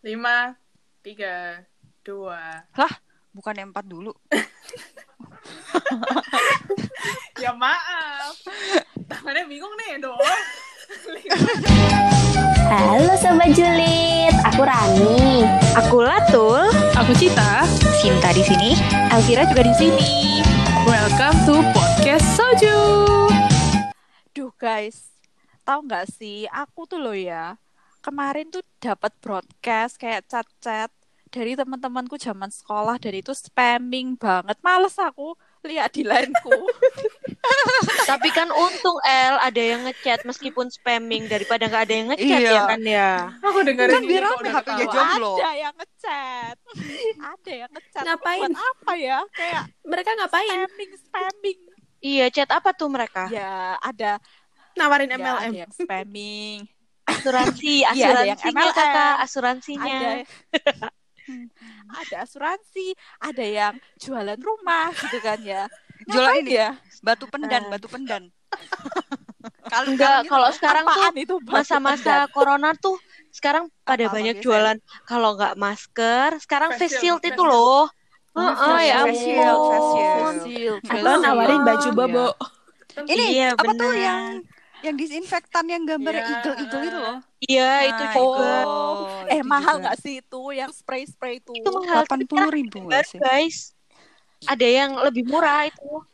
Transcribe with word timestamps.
Lima, 0.00 0.56
tiga, 1.04 1.60
dua. 2.00 2.64
Lah, 2.72 2.92
bukan 3.36 3.52
yang 3.52 3.68
empat 3.68 3.84
dulu. 3.84 4.16
Ya 7.40 7.52
maaf. 7.56 8.36
Tangannya 9.08 9.44
bingung 9.48 9.72
nih 9.76 10.00
dong. 10.00 10.16
Halo 12.68 13.12
Sobat 13.16 13.52
Julid, 13.52 14.32
aku 14.44 14.64
Rani. 14.64 15.44
Aku 15.76 16.04
Latul. 16.04 16.68
Aku 16.96 17.12
Cita. 17.16 17.64
Sinta 18.00 18.32
di 18.32 18.44
sini. 18.44 18.76
Elvira 19.08 19.48
juga 19.48 19.68
di 19.68 19.74
sini. 19.76 20.40
Welcome 20.88 21.44
to 21.44 21.60
podcast 21.76 22.28
Soju. 22.40 22.80
Duh 24.32 24.52
guys, 24.56 25.12
tahu 25.64 25.84
nggak 25.84 26.08
sih? 26.08 26.44
Aku 26.48 26.84
tuh 26.88 27.00
loh 27.00 27.16
ya, 27.16 27.56
kemarin 28.00 28.48
tuh 28.48 28.64
dapat 28.78 29.12
broadcast 29.20 29.96
kayak 29.96 30.26
chat-chat 30.26 30.90
dari 31.30 31.54
teman-temanku 31.54 32.18
zaman 32.18 32.50
sekolah 32.50 32.98
dan 32.98 33.14
itu 33.14 33.30
spamming 33.30 34.18
banget. 34.18 34.58
Males 34.60 34.98
aku 34.98 35.38
lihat 35.62 35.94
di 35.94 36.02
lainku. 36.02 36.50
Tapi 38.10 38.28
kan 38.34 38.50
untung 38.50 38.98
El 39.06 39.38
ada 39.38 39.62
yang 39.62 39.86
ngechat 39.86 40.26
meskipun 40.26 40.66
spamming 40.68 41.30
daripada 41.30 41.70
nggak 41.70 41.84
ada 41.86 41.94
yang 41.94 42.08
ngechat 42.10 42.40
Iya. 42.42 42.50
ya 42.50 42.62
kan 42.66 42.80
ya. 42.82 43.10
Aku 43.46 43.62
dengerin 43.62 43.94
Kan 43.94 44.04
biar 44.04 44.22
rame 44.26 44.48
HP-nya 44.50 44.86
jomblo. 44.90 45.32
Ada 45.38 45.50
yang 45.54 45.74
ngechat. 45.78 46.56
ada 47.38 47.52
yang 47.54 47.70
ngechat. 47.70 48.02
Ngapain? 48.02 48.40
Buat 48.42 48.58
apa 48.58 48.92
ya? 48.98 49.18
Kayak 49.30 49.62
Mereka 49.86 50.10
ngapain? 50.18 50.50
spamming, 50.50 50.90
spamming. 50.98 51.58
Iya, 52.00 52.26
chat 52.32 52.50
apa 52.50 52.72
tuh 52.72 52.88
mereka? 52.88 53.28
Ya, 53.30 53.76
ada 53.78 54.18
Nawarin 54.74 55.12
ya, 55.12 55.18
MLM. 55.20 55.38
ada 55.46 55.58
yang 55.62 55.72
spamming. 55.72 56.64
Asuransi, 57.20 57.84
Iya, 57.94 58.06
ada 58.12 58.24
yang 58.28 58.38
asuransinya 58.40 58.40
MLM. 58.40 58.76
kakak, 58.76 59.14
asuransinya. 59.24 60.00
ada 60.00 60.24
Hmm, 61.28 61.46
ada 61.94 62.16
asuransi, 62.26 62.96
ada 63.22 63.44
yang 63.44 63.74
jualan 64.02 64.40
rumah 64.40 64.90
gitu 64.98 65.22
kan 65.22 65.38
ya. 65.44 65.70
Jualan 66.10 66.34
ini 66.42 66.52
ya? 66.58 66.68
batu 67.06 67.26
pendan, 67.30 67.62
Eh. 67.62 67.70
batu 67.70 67.86
pendan. 67.92 68.32
Kalau 69.70 69.86
Enggak, 69.90 70.26
kalau 70.26 70.50
sekarang 70.50 70.86
tuh 70.90 71.08
itu 71.14 71.34
masa-masa 71.46 72.26
corona 72.34 72.74
tuh 72.74 72.96
sekarang 73.30 73.64
pada 73.86 74.04
Apa, 74.06 74.10
banyak 74.10 74.36
Bang, 74.42 74.42
jualan 74.44 74.78
kalau 75.06 75.38
nggak 75.38 75.54
masker, 75.64 76.30
sekarang 76.42 76.70
Face 76.74 76.98
shield, 76.98 77.22
itu 77.22 77.42
loh. 77.46 77.86
Oh, 78.34 78.42
Heeh, 78.42 78.78
ya 78.90 78.94
ampun. 79.06 80.34
Atau 80.86 81.14
Iya. 81.14 81.22
nawarin 81.22 81.60
baju 81.66 81.88
Iya. 81.90 81.96
bobo. 81.98 82.26
Ini 83.10 83.26
Iya, 83.30 83.58
apa 83.58 83.72
tuh 83.80 83.90
benar. 83.90 84.02
yang 84.06 84.42
yang 84.80 84.96
disinfektan 84.96 85.64
yang 85.68 85.82
gambarnya 85.84 86.24
Iya. 86.24 86.32
eagle-eagle 86.36 86.82
itu 86.84 86.98
loh. 86.98 87.18
Iya, 87.40 87.72
itu 87.88 88.02
Nah, 88.04 88.14
juga. 88.16 88.52
Oh, 88.68 88.92
itu 89.00 89.32
eh 89.32 89.42
mahal 89.44 89.74
juga. 89.76 89.82
nggak 89.88 89.96
sih 90.00 90.14
itu 90.20 90.42
yang 90.52 90.70
spray 90.72 91.04
spray 91.08 91.40
itu? 91.40 91.52
Itu 91.56 91.70
mahal. 91.72 92.04
Delapan 92.04 92.20
puluh 92.28 92.50
ribu 92.52 92.88
Baru, 92.88 93.04
sih? 93.08 93.18
guys. 93.20 93.72
Ada 94.48 94.66
yang 94.66 94.90
lebih 95.00 95.24
murah 95.28 95.68
itu. 95.68 96.04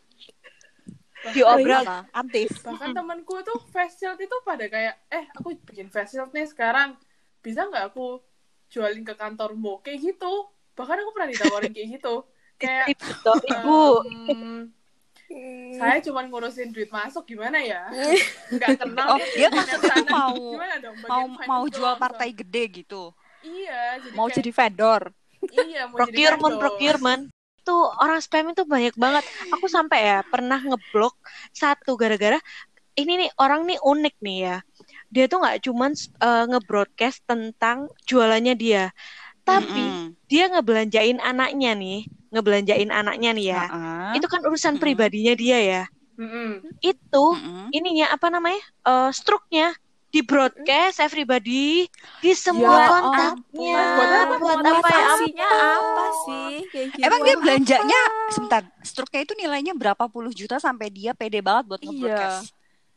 Di 1.34 1.42
obral. 1.42 1.82
iya, 1.82 2.06
antis. 2.14 2.54
Bahkan 2.62 2.94
temanku 2.94 3.42
tuh 3.42 3.58
face 3.74 3.98
shield 3.98 4.18
itu 4.18 4.36
pada 4.46 4.70
kayak, 4.70 4.94
eh 5.10 5.26
aku 5.34 5.58
bikin 5.66 5.90
face 5.90 6.14
shield 6.14 6.30
nih 6.30 6.46
sekarang. 6.46 6.94
Bisa 7.42 7.66
nggak 7.66 7.90
aku 7.94 8.22
jualin 8.70 9.02
ke 9.02 9.14
kantormu? 9.18 9.82
Kayak 9.82 10.14
gitu. 10.14 10.50
Bahkan 10.78 10.96
aku 11.02 11.10
pernah 11.14 11.30
ditawarin 11.30 11.74
kayak 11.74 11.98
gitu. 11.98 12.14
Kayak, 12.56 12.94
Titip 12.94 13.18
dong, 13.26 13.42
Em, 15.30 15.74
saya 15.76 15.98
cuma 16.06 16.22
ngurusin 16.22 16.70
duit 16.70 16.88
masuk 16.88 17.26
gimana 17.26 17.58
ya? 17.58 17.90
Nggak 18.54 18.72
kenal. 18.80 19.06
Oh, 19.18 19.18
dia 19.34 19.48
maksudnya 19.50 19.98
mau 20.06 20.34
Gimana 20.38 20.74
dong, 20.78 20.96
mau 21.02 21.24
mau 21.46 21.62
jual 21.66 21.94
partai 21.98 22.30
gede 22.30 22.62
gitu. 22.82 23.10
Iya, 23.42 24.02
jadi 24.02 24.14
Mau 24.16 24.26
kayak, 24.26 24.36
jadi 24.38 24.50
vendor. 24.54 25.02
iya, 25.52 25.80
mau 25.86 25.98
jadi 26.02 26.18
procurement 26.18 26.42
vendor. 26.42 26.60
procurement 26.62 27.22
itu 27.62 27.74
orang 27.98 28.18
spam 28.22 28.46
itu 28.54 28.62
banyak 28.62 28.94
banget 28.94 29.24
aku 29.50 29.66
sampai 29.66 29.98
ya 30.06 30.18
pernah 30.22 30.58
ngeblok 30.62 31.14
satu 31.50 31.98
gara-gara 31.98 32.38
ini 32.96 33.12
nih 33.26 33.30
orang 33.42 33.66
nih 33.68 33.78
unik 33.82 34.14
nih 34.22 34.38
ya 34.46 34.56
dia 35.14 35.24
tuh 35.30 35.38
nggak 35.42 35.58
cuman 35.66 35.92
eh, 36.26 36.44
ngebroadcast 36.50 37.18
tentang 37.26 37.78
jualannya 38.08 38.54
dia 38.54 38.82
tapi 39.46 39.82
Mm-mm. 39.82 40.14
dia 40.30 40.44
ngebelanjain 40.52 41.18
anaknya 41.22 41.70
nih 41.78 41.98
ngebelanjain 42.36 42.90
anaknya 42.92 43.30
nih 43.32 43.46
ya 43.50 43.64
Heeh. 43.66 44.12
itu 44.20 44.26
kan 44.28 44.40
urusan 44.44 44.76
Mm-mm. 44.76 44.82
pribadinya 44.84 45.32
dia 45.32 45.58
ya 45.58 45.82
Mm-mm. 46.16 46.60
itu 46.80 47.26
Mm-mm. 47.32 47.72
ininya 47.72 48.12
apa 48.12 48.28
namanya 48.28 48.60
eh 48.84 49.10
struknya 49.10 49.72
di 50.06 50.24
broadcast 50.24 51.02
everybody 51.02 51.84
di 52.22 52.32
semua 52.32 52.78
Ya 52.80 52.88
kontaknya. 52.88 53.76
Buat 53.98 54.10
apa? 54.16 54.34
buat 54.40 54.60
apa 54.64 54.88
ya 54.88 55.06
apa 55.76 56.04
sih? 56.24 56.52
Kayak 56.72 56.86
gitu. 56.94 57.04
Emang 57.04 57.20
dia 57.20 57.36
belanjanya 57.36 58.00
sebentar, 58.32 58.62
struknya 58.80 59.20
itu 59.28 59.34
nilainya 59.36 59.74
berapa 59.76 60.08
puluh 60.08 60.32
juta 60.32 60.56
sampai 60.56 60.88
dia 60.88 61.12
pede 61.12 61.44
banget 61.44 61.68
buat 61.68 61.80
Iya. 61.84 61.90
nge-broadcast. 61.90 62.48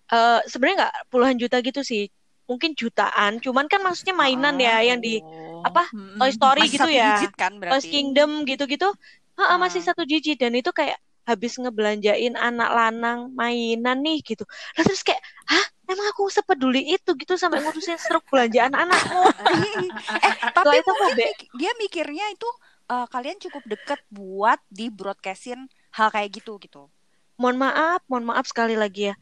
eh 0.09 0.39
sebenarnya 0.47 0.77
nggak 0.87 0.95
puluhan 1.11 1.35
juta 1.37 1.57
gitu 1.59 1.81
sih 1.83 2.07
mungkin 2.49 2.73
jutaan 2.73 3.37
cuman 3.37 3.69
kan 3.69 3.77
maksudnya 3.83 4.15
mainan 4.17 4.57
ya 4.57 4.81
yang 4.81 4.97
di 4.97 5.21
apa, 5.61 5.85
Mm-mm. 5.91 6.17
Toy 6.17 6.31
Story 6.31 6.61
Masih 6.65 6.73
gitu 6.79 6.89
ya 6.89 7.09
digit 7.19 7.33
kan 7.35 7.51
Lost 7.59 7.61
berarti. 7.61 7.91
Kingdom 7.91 8.47
gitu-gitu 8.47 8.89
Heeh, 9.39 9.55
Ah. 9.55 9.59
masih 9.59 9.79
satu 9.79 10.03
digit 10.03 10.35
dan 10.35 10.51
itu 10.51 10.69
kayak 10.75 10.99
habis 11.23 11.61
ngebelanjain 11.61 12.33
anak 12.33 12.69
lanang 12.73 13.19
mainan 13.37 14.01
nih 14.01 14.17
gitu 14.25 14.43
lah 14.73 14.81
terus 14.81 15.05
kayak 15.05 15.21
hah 15.45 15.61
emang 15.85 16.09
aku 16.09 16.25
sepeduli 16.25 16.81
itu 16.89 17.13
gitu 17.13 17.37
sampai 17.37 17.61
ngurusin 17.61 18.01
struk 18.01 18.25
belanjaan 18.33 18.73
anakku 18.73 19.21
eh, 20.25 20.33
tapi 20.49 20.81
itu 20.81 20.91
mungkin 20.97 21.13
Be. 21.13 21.29
dia 21.53 21.71
mikirnya 21.77 22.25
itu 22.33 22.49
eh, 22.89 23.05
kalian 23.13 23.37
cukup 23.45 23.61
deket 23.69 24.01
buat 24.09 24.57
di 24.73 24.89
broadcastin 24.89 25.69
hal 25.93 26.09
kayak 26.09 26.41
gitu 26.41 26.57
gitu. 26.57 26.89
mohon 27.37 27.61
maaf 27.61 28.01
mohon 28.09 28.25
maaf 28.25 28.49
sekali 28.49 28.73
lagi 28.73 29.13
ya 29.13 29.15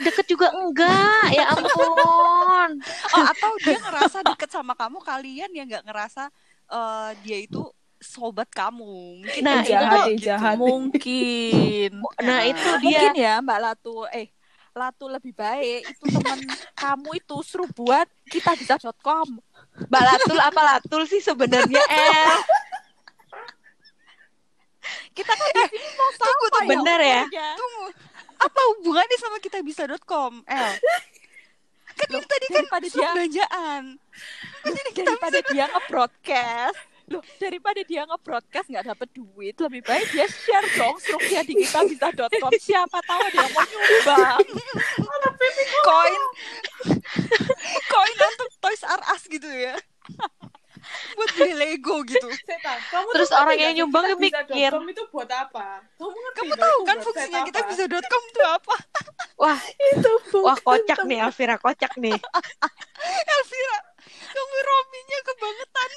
deket 0.00 0.24
juga 0.24 0.48
enggak 0.56 1.36
ya 1.36 1.52
ampun 1.52 2.70
Oh, 3.12 3.24
atau 3.28 3.52
dia 3.60 3.76
ngerasa 3.76 4.24
deket 4.24 4.48
sama 4.48 4.72
kamu, 4.72 5.04
kalian 5.04 5.52
yang 5.52 5.68
nggak 5.68 5.84
ngerasa 5.84 6.32
eh, 6.72 7.10
dia 7.20 7.38
itu 7.44 7.60
sobat 8.02 8.46
kamu. 8.48 9.22
Mungkin 9.22 9.40
Nah, 9.40 9.62
itu 9.62 9.72
tuh- 9.72 10.06
gitu. 10.10 10.24
jahat. 10.24 10.56
Mungkin. 10.56 11.90
nah 12.26 12.40
itu 12.42 12.68
dia 12.78 12.98
Mungkin 13.08 13.12
ya 13.16 13.34
Mbak 13.38 13.58
Latu. 13.58 14.04
Eh, 14.10 14.28
Latu 14.72 15.04
lebih 15.04 15.32
baik 15.32 15.84
itu 15.84 16.04
teman 16.10 16.40
kamu 16.82 17.16
itu 17.16 17.36
suruh 17.42 17.68
buat 17.70 18.04
kita 18.26 18.56
bisa.com. 18.56 19.36
Mbak 19.84 20.02
Latul 20.02 20.38
apa 20.38 20.60
Latul 20.60 21.02
sih 21.04 21.20
sebenarnya 21.20 21.80
El 21.92 22.40
Kita 25.12 25.28
kan 25.28 25.44
di 25.46 25.62
sini 25.68 25.88
mau 25.92 26.10
Tunggu, 26.14 26.46
tunggu. 26.50 26.70
Bener 26.72 26.98
ya? 26.98 27.20
umurnya? 27.22 27.48
Tunggu. 27.54 27.86
Apa 28.40 28.60
hubungannya 28.74 29.16
sama 29.16 29.36
kita 29.38 29.60
bisa.com? 29.60 30.40
El. 30.42 30.72
Kan 31.92 32.08
Loh, 32.08 32.24
tadi 32.24 32.46
kan 32.48 32.64
struk 32.64 32.82
dia- 32.88 33.12
belanjaan. 33.12 33.82
daripada 34.96 35.38
dia 35.44 35.64
nge-broadcast 35.68 36.80
loh 37.10 37.22
daripada 37.40 37.80
dia 37.82 38.06
nge-broadcast 38.06 38.70
nggak 38.70 38.86
dapet 38.94 39.08
duit 39.10 39.54
lebih 39.58 39.82
baik 39.82 40.06
dia 40.12 40.26
share 40.30 40.68
dong 40.78 40.96
struknya 41.02 41.42
di 41.42 41.54
kita 41.66 41.80
bisa.com 41.88 42.52
siapa 42.60 42.98
tahu 43.02 43.22
yang 43.34 43.50
mau 43.50 43.64
nyumbang 43.66 44.44
Koin. 45.82 46.22
Koin 47.90 48.16
untuk 48.22 48.48
Toys 48.62 48.82
R 48.86 49.02
Us 49.12 49.22
gitu 49.26 49.48
ya. 49.50 49.74
buat 51.14 51.30
beli 51.38 51.54
Lego 51.54 52.02
gitu. 52.02 52.26
Seta, 52.42 52.74
kamu 52.90 53.08
Terus 53.14 53.30
orang 53.30 53.54
yang 53.54 53.72
nyumbang 53.78 54.02
kita 54.02 54.18
bisa 54.18 54.40
mikir. 54.50 54.70
com 54.74 54.84
itu 54.90 55.02
buat 55.14 55.30
apa? 55.30 55.78
Kamu 55.94 56.10
ngerti 56.10 56.38
Kamu 56.42 56.54
tahu 56.58 56.78
kan 56.82 56.96
fungsinya 57.06 57.40
kita 57.46 57.60
apa? 57.62 57.68
bisa.com 57.70 58.22
itu 58.26 58.42
apa? 58.42 58.74
Wah 59.38 59.60
itu 59.94 60.12
Wah 60.42 60.58
kocak 60.58 61.00
nih 61.06 61.18
Alvira 61.22 61.56
kocak 61.58 61.94
nih 61.98 62.18
Elvira, 63.32 63.76
kamu 64.32 64.56
Rominya 64.64 65.18
kebangetan. 65.22 65.90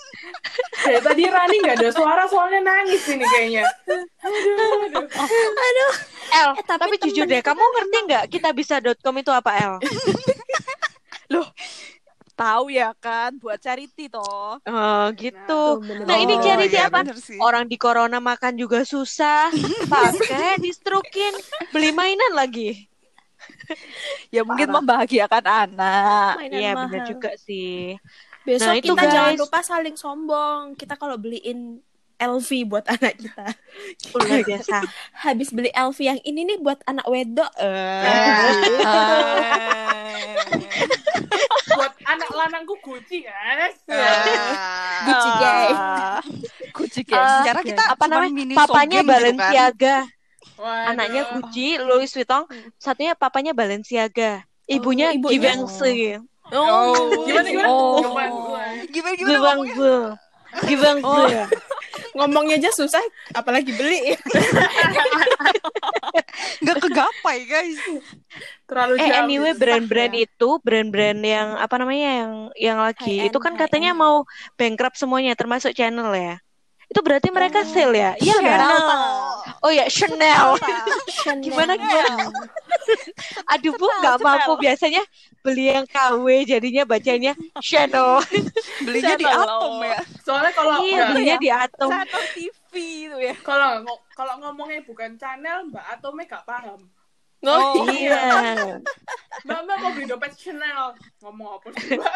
Dari 0.76 1.00
tadi 1.02 1.24
Rani 1.26 1.56
nggak 1.64 1.76
ada 1.80 1.90
suara 1.90 2.24
soalnya 2.28 2.62
nangis 2.62 3.02
ini 3.08 3.26
kayaknya. 3.26 3.64
Aduh, 3.88 4.92
aduh. 4.92 5.08
Aduh. 5.56 5.94
El 6.36 6.50
Eh, 6.56 6.66
tapi 6.68 6.92
tapi, 6.92 6.96
jujur 7.08 7.26
deh 7.26 7.40
kamu 7.40 7.64
ngerti 7.64 7.98
nggak 8.12 8.24
kita 8.28 8.50
bisa.com 8.52 9.16
itu 9.16 9.32
apa 9.32 9.52
El 9.56 9.74
tahu 12.36 12.68
ya 12.68 12.92
kan 13.00 13.40
buat 13.40 13.56
charity 13.64 14.12
toh 14.12 14.60
Oh 14.60 15.06
gitu 15.16 15.40
Tuh, 15.48 15.80
bener. 15.80 16.04
Nah, 16.04 16.20
ini 16.20 16.36
Oh, 16.36 16.44
charity 16.44 16.76
iya, 16.76 16.92
apa? 16.92 17.08
sih. 17.16 17.40
Orang 17.40 17.72
di 17.72 17.80
corona 17.80 18.20
makan 18.20 18.60
juga 18.60 18.84
susah 18.84 19.50
Pakai 19.88 20.60
distrukin 20.60 21.32
Beli 21.72 21.96
mainan 21.96 22.36
lagi 22.36 22.92
ya 24.30 24.42
mungkin 24.42 24.68
Parah. 24.68 24.76
membahagiakan 24.80 25.44
anak 25.46 26.34
Iya 26.48 26.72
bener 26.76 27.00
juga 27.06 27.32
sih 27.36 28.00
Besok 28.42 28.68
Nah, 28.68 28.76
itu, 28.78 28.94
kita 28.94 29.04
jangan 29.10 29.34
guys. 29.34 29.42
lupa 29.42 29.60
saling 29.60 29.98
sombong. 29.98 30.78
Kita 30.78 30.94
kalau 30.96 31.18
beliin 31.18 31.82
LV 32.16 32.50
buat 32.70 32.86
anak 32.94 33.18
kita. 33.18 33.42
Luar 34.14 34.40
biasa 34.46 34.86
Habis 35.20 35.50
beli 35.50 35.74
LV 35.74 35.98
yang 36.00 36.20
ini 36.22 36.46
nih 36.46 36.58
buat 36.62 36.78
anak 36.86 37.10
wedok. 37.10 37.50
Eh. 37.58 37.66
Buat 41.66 41.94
anak 42.06 42.30
lanangku 42.30 42.78
Gucci 42.80 43.26
kan? 43.26 43.72
Ah. 43.90 45.02
Gucci 45.04 45.30
Gang. 45.42 45.74
Eh, 46.76 47.02
Secara 47.02 47.64
kita 47.64 47.88
apa 47.88 48.04
namanya? 48.06 48.52
Papanya 48.54 49.00
gitu 49.00 49.02
kan. 49.02 49.10
Balenciaga, 49.16 49.98
Waduh. 50.56 50.90
anaknya 50.92 51.22
Gucci, 51.36 51.76
Louis 51.78 52.08
Vuitton, 52.08 52.48
satunya 52.80 53.12
papanya 53.14 53.52
Balenciaga, 53.52 54.44
ibunya 54.66 55.12
Oh, 55.12 55.18
ibunya. 55.18 55.34
Givenchy. 55.36 56.20
Oh, 56.54 56.94
Gimana 57.26 57.48
gimana? 57.50 57.68
Oh. 57.68 57.98
Gimana, 58.00 58.30
gimana? 58.30 58.86
Gimana 58.88 59.14
gimana? 59.18 59.36
Givenchy. 59.36 59.74
Givenchy. 60.64 61.62
ngomongnya 62.16 62.56
aja 62.56 62.72
susah, 62.72 63.04
apalagi 63.36 63.76
beli. 63.76 64.16
Nggak 66.64 66.78
kegapai 66.80 67.44
guys. 67.44 67.80
Terlalu 68.64 68.94
Eh 68.96 69.04
jauh. 69.04 69.20
anyway 69.20 69.52
brand-brand 69.52 70.14
ya. 70.16 70.24
itu 70.24 70.50
brand-brand 70.64 71.20
yang 71.20 71.60
apa 71.60 71.76
namanya 71.76 72.10
yang 72.24 72.32
yang 72.56 72.78
lagi 72.80 73.20
High 73.20 73.28
itu 73.28 73.38
kan 73.40 73.60
katanya 73.60 73.92
end. 73.92 74.00
mau 74.00 74.16
bankrupt 74.56 74.96
semuanya 74.96 75.36
termasuk 75.36 75.76
channel 75.76 76.08
ya. 76.16 76.40
Itu 76.96 77.04
berarti 77.04 77.28
mereka 77.28 77.68
sale 77.68 78.00
ya? 78.00 78.12
Iya 78.24 78.40
kan? 78.40 78.60
Oh 79.60 79.68
ya 79.68 79.84
Chanel. 80.00 80.56
Gimana 81.44 81.76
gimana? 81.76 82.32
Aduh 83.52 83.76
bu 83.76 83.84
nggak 83.84 84.24
mampu 84.24 84.56
biasanya 84.64 85.04
beli 85.44 85.76
yang 85.76 85.84
KW 85.92 86.24
jadinya 86.48 86.88
bacanya 86.88 87.36
Chanel. 87.60 88.24
Belinya 88.88 89.20
di 89.20 89.28
Atom 89.28 89.84
ya. 89.84 90.00
Soalnya 90.24 90.56
kalau 90.56 90.88
Iya 90.88 91.12
belinya 91.12 91.36
di 91.36 91.50
Atom. 91.52 91.92
Channel 91.92 92.24
TV 92.32 92.74
itu 93.12 93.18
ya. 93.20 93.36
kalau 93.44 93.84
kalau 94.16 94.40
ngomongnya 94.40 94.80
bukan 94.88 95.20
channel, 95.20 95.68
Mbak 95.68 96.00
Atome 96.00 96.24
gak 96.32 96.48
paham. 96.48 96.80
Oh, 97.46 97.86
Iya. 97.94 98.18
Mbak 99.46 99.60
Mbak 99.68 99.78
mau 99.78 99.92
beli 99.94 100.06
dompet 100.10 100.34
Chanel. 100.34 100.98
Ngomong 101.22 101.50
apa 101.62 101.68
sih, 101.78 101.94
Mbak? 101.94 102.14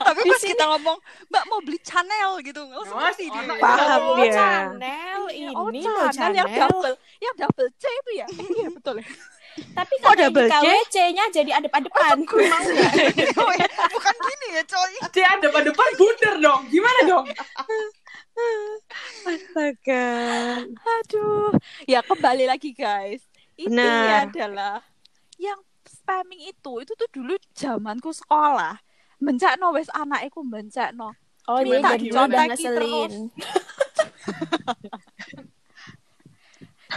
Tapi 0.00 0.20
pas 0.24 0.42
kita 0.42 0.64
ngomong, 0.72 0.96
Mbak 1.28 1.44
mau 1.50 1.60
beli 1.60 1.78
Chanel 1.84 2.30
gitu, 2.40 2.60
nggak 2.64 2.80
usah 2.80 2.96
ngerti 2.96 3.24
dia. 3.28 3.42
Paham 3.60 4.00
oh, 4.00 4.16
dia. 4.16 4.32
Chanel 4.32 5.20
Oh, 5.52 5.68
ini 5.68 5.84
loh 5.84 6.08
Chanel. 6.08 6.40
yang 6.40 6.48
double, 6.56 6.94
yang 7.20 7.34
double 7.36 7.68
C 7.76 7.84
itu 7.88 8.10
ya. 8.24 8.26
Iya 8.60 8.68
betul 8.72 8.94
ya. 9.00 9.06
Tapi 9.74 9.94
Kok 9.98 10.04
kalau 10.06 10.16
double 10.30 10.46
di? 10.46 10.52
KWC-nya 10.52 11.24
jadi 11.34 11.50
adep-adepan. 11.58 12.16
Oh, 12.22 12.38
ya, 13.58 13.66
Bukan 13.90 14.14
gini 14.22 14.46
ya 14.54 14.62
coy. 14.62 14.92
Dia 15.10 15.26
ada 15.36 15.48
depan 15.50 15.88
bundar 15.98 16.34
dong. 16.38 16.60
Gimana 16.70 17.00
dong? 17.04 17.26
Astaga. 19.26 20.06
Aduh. 20.70 21.50
Ya 21.84 22.00
kembali 22.00 22.46
lagi 22.46 22.72
guys. 22.72 23.26
Intinya 23.60 23.76
Benar. 23.76 24.24
adalah 24.24 24.76
yang 25.36 25.60
spamming 25.84 26.48
itu 26.48 26.72
itu 26.80 26.92
tuh 26.96 27.08
dulu 27.12 27.34
zamanku 27.52 28.08
sekolah. 28.10 28.80
Bencakno 29.20 29.76
wes 29.76 29.92
anakku 29.92 30.40
bencakno. 30.42 31.12
Oh, 31.44 31.60
dia 31.60 31.76
Minta 31.76 31.92
jadi 31.92 32.08
udah 32.08 32.24
dicontekin 32.28 32.48
ngeselin. 32.48 33.12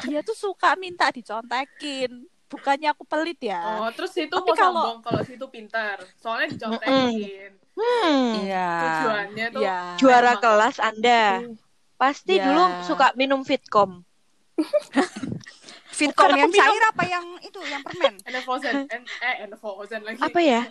Dia 0.03 0.19
tuh 0.21 0.35
suka 0.35 0.73
minta 0.75 1.09
dicontekin. 1.09 2.27
Bukannya 2.49 2.93
aku 2.93 3.01
pelit 3.03 3.41
ya. 3.41 3.81
Oh, 3.81 3.89
terus 3.89 4.13
situ 4.13 4.29
Tapi 4.29 4.45
mau 4.45 4.55
kalau- 4.55 4.85
sombong 4.85 4.99
kalau 5.01 5.21
situ 5.25 5.45
pintar. 5.49 5.97
Soalnya 6.21 6.53
dicontekin. 6.53 7.51
Hmm. 7.73 8.29
Iya. 8.45 8.69
Tujuannya 8.77 9.45
tuh 9.49 9.61
Ya. 9.65 9.79
Juara 9.97 10.37
Emang. 10.37 10.41
kelas 10.41 10.75
Anda. 10.77 11.23
Pasti 11.97 12.37
Ya. 12.37 12.45
dulu 12.45 12.63
suka 12.85 13.09
minum 13.17 13.41
Fitcom. 13.41 14.05
Bukan 15.93 16.29
yang 16.33 16.49
aku 16.49 16.49
minum. 16.49 16.61
cair 16.65 16.83
apa 16.83 17.03
yang 17.05 17.25
itu, 17.39 17.59
yang 17.69 17.81
permen? 17.85 18.13
Enervozen. 18.25 18.73
En 18.89 19.01
eh, 19.05 19.35
Enervozen 19.45 20.01
lagi. 20.01 20.19
Apa 20.19 20.39
ya? 20.41 20.61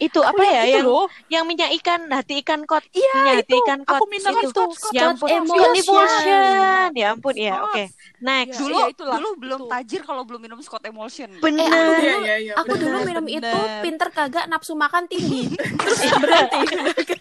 Itu 0.00 0.24
apa 0.24 0.40
ya 0.40 0.64
itu 0.64 0.80
yang 0.80 0.88
loh. 0.88 1.06
yang 1.28 1.44
minyak 1.44 1.76
ikan, 1.76 2.08
hati 2.08 2.40
ikan 2.40 2.64
kot. 2.64 2.80
Iya, 2.88 3.12
minyak 3.20 3.36
hati 3.44 3.52
itu. 3.52 3.60
ikan 3.68 3.80
kot. 3.84 4.00
Aku 4.00 4.04
minum 4.08 4.32
itu. 4.32 4.48
itu. 4.48 4.64
Ya 4.96 5.12
Scott 5.12 5.12
ampun, 5.12 5.28
Emulsion. 5.28 5.60
Scott 5.60 5.76
Emulsion. 5.76 6.88
Ya 6.96 7.06
ampun 7.12 7.34
ya, 7.36 7.54
oke. 7.68 7.84
Next. 8.20 8.56
Ya, 8.56 8.60
Dulu, 8.64 8.76
iya, 8.80 8.84
itulah. 8.96 9.16
dulu 9.20 9.30
belum 9.36 9.60
Itu. 9.60 9.68
tajir 9.68 10.00
kalau 10.08 10.22
belum 10.24 10.40
minum 10.40 10.56
Scott 10.64 10.88
Emulsion. 10.88 11.28
Bener. 11.44 11.68
Iya, 11.68 12.16
iya, 12.24 12.36
iya. 12.48 12.52
Aku 12.56 12.72
bener. 12.72 12.80
dulu 12.80 12.96
minum 13.04 13.26
itu 13.28 13.44
bener. 13.44 13.80
pinter 13.84 14.08
kagak 14.08 14.44
nafsu 14.48 14.72
makan 14.72 15.04
tinggi. 15.04 15.52
Terus 15.84 16.00
berhenti. 16.16 16.60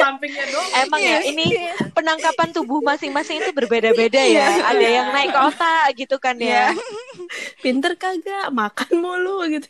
sampingnya 0.00 0.44
dong. 0.48 0.66
Emang 0.74 0.98
ya 0.98 1.08
Iya. 1.12 1.18
ini 1.26 1.46
penangkapan 1.90 2.48
tubuh 2.50 2.80
masing-masing 2.80 3.38
itu 3.38 3.52
berbeda-beda 3.52 4.16
ya. 4.18 4.46
Ada 4.66 4.86
yang 4.86 5.06
naik 5.10 5.30
ke 5.30 5.40
otak 5.44 5.84
gitu 5.94 6.16
kan 6.16 6.36
ya. 6.36 6.72
Pinter 7.60 7.94
kagak 7.94 8.48
makan 8.50 8.90
mulu 8.96 9.44
gitu. 9.46 9.68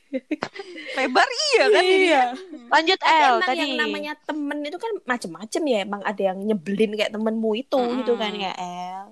Lebar 0.94 1.28
iya 1.50 1.64
kan 1.68 1.82
ini. 1.82 2.06
Iya. 2.06 2.22
Lanjut 2.68 2.98
Tapi 2.98 3.10
L 3.10 3.18
emang 3.18 3.40
tadi. 3.42 3.58
yang 3.58 3.72
namanya 3.76 4.12
temen 4.20 4.58
itu 4.62 4.78
kan 4.78 4.92
macem-macem 5.04 5.62
ya. 5.64 5.78
Emang 5.82 6.02
ada 6.02 6.22
yang 6.22 6.38
nyebelin 6.38 6.94
kayak 6.94 7.10
temenmu 7.10 7.50
itu 7.54 7.76
Mm-mm. 7.76 7.98
gitu 8.00 8.14
kan 8.14 8.32
ya 8.32 8.52
El. 8.54 9.06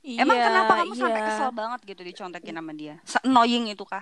Emang 0.00 0.32
Iya, 0.32 0.48
kenapa 0.48 0.72
kamu 0.80 0.94
sampai 0.96 1.20
iya. 1.20 1.28
kesel 1.28 1.50
banget 1.52 1.80
gitu 1.84 2.00
dicontekin 2.00 2.56
sama 2.56 2.72
dia? 2.72 2.96
Se-annoying 3.04 3.68
itu 3.68 3.84
kah? 3.84 4.00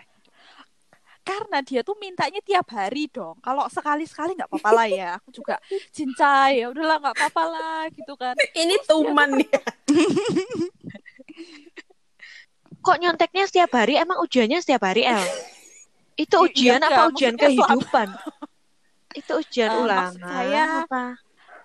Karena 1.29 1.59
dia 1.61 1.85
tuh 1.85 1.93
mintanya 2.01 2.41
tiap 2.41 2.73
hari 2.73 3.05
dong. 3.13 3.37
Kalau 3.45 3.69
sekali-sekali 3.69 4.33
nggak 4.33 4.49
apa-apa 4.49 4.71
lah 4.73 4.87
ya. 4.89 5.11
Aku 5.21 5.29
juga 5.29 5.61
cinta 5.93 6.49
ya 6.49 6.73
udahlah 6.73 6.97
nggak 7.05 7.17
apa-apa 7.21 7.43
lah 7.53 7.81
gitu 7.93 8.17
kan. 8.17 8.33
Ini 8.57 8.81
tuman 8.89 9.37
ya. 9.45 9.61
Kok 12.81 12.97
nyonteknya 13.05 13.45
setiap 13.45 13.71
hari? 13.77 14.01
Emang 14.01 14.25
ujiannya 14.25 14.65
setiap 14.65 14.89
hari 14.89 15.05
L? 15.05 15.21
Itu 16.17 16.41
Iya, 16.41 16.47
ujian 16.49 16.81
enggak, 16.81 16.97
apa 16.97 17.03
ujian 17.13 17.35
kehidupan? 17.37 18.09
Itu 19.13 19.33
ujian 19.45 19.71
Eh, 19.71 19.83
ulangan 19.85 20.13
maksud 20.17 20.33
saya, 20.33 20.65
apa? 20.83 21.05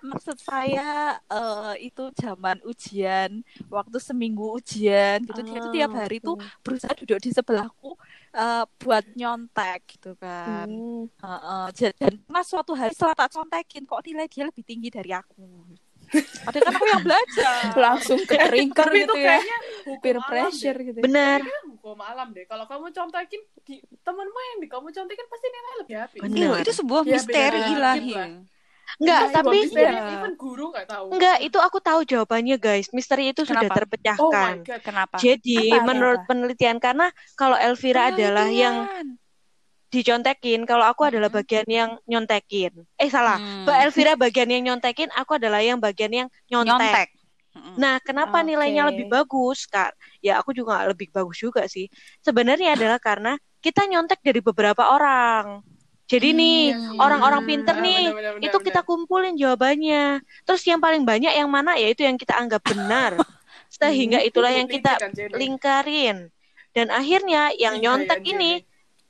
Maksud 0.04 0.36
saya 0.36 0.88
eh, 1.16 1.72
itu 1.88 2.04
zaman 2.20 2.60
ujian, 2.68 3.30
waktu 3.72 3.96
seminggu 3.96 4.44
ujian 4.60 5.24
gitu. 5.24 5.40
Dia 5.40 5.58
tuh 5.64 5.72
tiap 5.72 5.92
hari 5.96 6.20
tuh 6.20 6.36
berusaha 6.60 6.92
duduk 6.92 7.18
di 7.24 7.32
sebelahku 7.32 7.96
eh, 8.34 8.64
buat 8.76 9.04
nyontek 9.12 9.80
gitu 9.88 10.12
kan. 10.14 10.66
Hmm. 10.66 11.06
Heeh, 11.14 11.64
ja- 11.72 11.94
dan 11.94 12.18
pernah 12.20 12.42
suatu 12.42 12.72
hari 12.72 12.90
setelah 12.90 13.14
tak 13.16 13.30
contekin 13.32 13.82
kok 13.82 14.02
nilai 14.02 14.26
dia 14.26 14.44
lebih 14.44 14.62
tinggi 14.62 14.88
dari 14.88 15.10
aku. 15.10 15.46
Padahal 16.44 16.62
kan 16.62 16.74
aku 16.74 16.86
yang 16.86 17.02
belajar. 17.08 17.62
Langsung 17.74 18.20
ke 18.20 18.36
trigger 18.36 18.86
Tapi 18.86 18.98
itu 19.00 19.06
gitu 19.08 19.18
ya. 19.18 19.38
Peer 19.98 20.18
pressure 20.20 20.76
deh. 20.76 20.84
gitu. 20.84 20.98
Bener. 21.00 21.40
Kayaknya 21.40 21.60
hukum 21.66 21.98
alam 21.98 22.28
deh. 22.30 22.44
Kalau 22.44 22.64
kamu 22.64 22.86
contekin 22.90 23.40
di 23.62 23.74
temenmu 23.98 24.40
yang 24.44 24.58
di 24.60 24.68
kamu 24.68 24.88
contekin 24.90 25.26
pasti 25.26 25.46
nilai 25.48 25.74
lebih 25.80 25.96
habis. 25.96 26.20
Bener. 26.20 26.38
Iya, 26.38 26.50
itu 26.60 26.72
sebuah 26.76 27.02
Ya, 27.02 27.10
misteri 27.10 27.60
ilahi. 27.68 28.12
lah. 28.12 28.28
Enggak, 28.94 29.20
Sebuah 29.26 29.42
tapi 29.42 29.58
Iya. 29.74 29.92
even 30.14 30.34
guru 30.38 30.64
nggak 30.70 30.86
tahu. 30.86 31.06
enggak 31.10 31.36
itu 31.42 31.58
aku 31.58 31.78
tahu 31.82 32.00
jawabannya 32.06 32.56
guys. 32.56 32.86
Misteri 32.94 33.34
itu 33.34 33.42
sudah 33.42 33.66
Kenapa? 33.66 33.74
Oh 33.74 33.74
my 33.74 33.78
terpecahkan. 33.82 34.54
god. 34.62 34.80
Kenapa? 34.86 35.14
Jadi 35.18 35.60
Apa, 35.68 35.76
apa, 35.82 35.86
menurut 35.90 36.20
penelitian 36.24 36.76
karena 36.78 37.06
kalau 37.34 37.58
Elvira 37.58 38.14
adalah 38.14 38.46
yang 38.46 38.76
Penelitian. 38.86 39.08
dicontekin, 39.90 40.60
kalau 40.66 40.82
aku 40.84 41.06
adalah 41.06 41.30
bagian 41.30 41.66
yang 41.66 41.90
nyontekin. 42.04 42.74
Eh 42.98 43.06
salah, 43.06 43.38
Hmm. 43.38 43.62
Mbak 43.62 43.78
Elvira 43.86 44.12
bagian 44.14 44.50
yang 44.50 44.62
nyontekin, 44.66 45.06
aku 45.14 45.38
adalah 45.38 45.62
yang 45.62 45.78
bagian 45.78 46.10
yang 46.10 46.28
nyontek. 46.50 46.66
nyontek. 46.66 47.08
Nah, 47.78 48.02
kenapa 48.02 48.42
Oke. 48.42 48.50
nilainya 48.50 48.90
lebih 48.90 49.06
bagus, 49.06 49.70
Kak? 49.70 49.94
Ya, 50.18 50.42
aku 50.42 50.50
juga 50.50 50.82
lebih 50.82 51.14
bagus 51.14 51.38
juga 51.38 51.70
sih. 51.70 51.86
Sebenarnya 52.18 52.74
adalah 52.74 52.98
karena 52.98 53.38
kita 53.62 53.86
nyontek 53.86 54.18
dari 54.26 54.42
beberapa 54.42 54.90
orang. 54.90 55.62
Jadi 56.04 56.36
nih, 56.36 56.58
iya 56.70 56.76
sih. 56.76 56.98
orang-orang 57.00 57.40
Hmm, 57.42 57.48
pinter 57.48 57.74
benar, 57.74 57.86
nih, 57.88 58.02
benar, 58.04 58.14
benar, 58.14 58.32
itu 58.44 58.56
benar. 58.60 58.66
kita 58.68 58.80
kumpulin 58.84 59.34
jawabannya. 59.40 60.04
Terus 60.44 60.62
yang 60.68 60.80
paling 60.80 61.02
banyak 61.02 61.32
yang 61.32 61.48
mana? 61.48 61.80
Ya 61.80 61.88
itu 61.88 62.04
yang 62.04 62.20
kita 62.20 62.36
anggap 62.36 62.60
benar. 62.60 63.16
Sehingga 63.74 64.20
itulah 64.20 64.52
yang 64.52 64.68
kita 64.68 65.00
Kan, 65.00 65.10
lingkarin. 65.32 66.28
Dan 66.74 66.90
akhirnya 66.92 67.54
yang 67.56 67.78
Iya, 67.78 67.82
nyontek 67.82 68.20
iya, 68.22 68.30
ini 68.36 68.50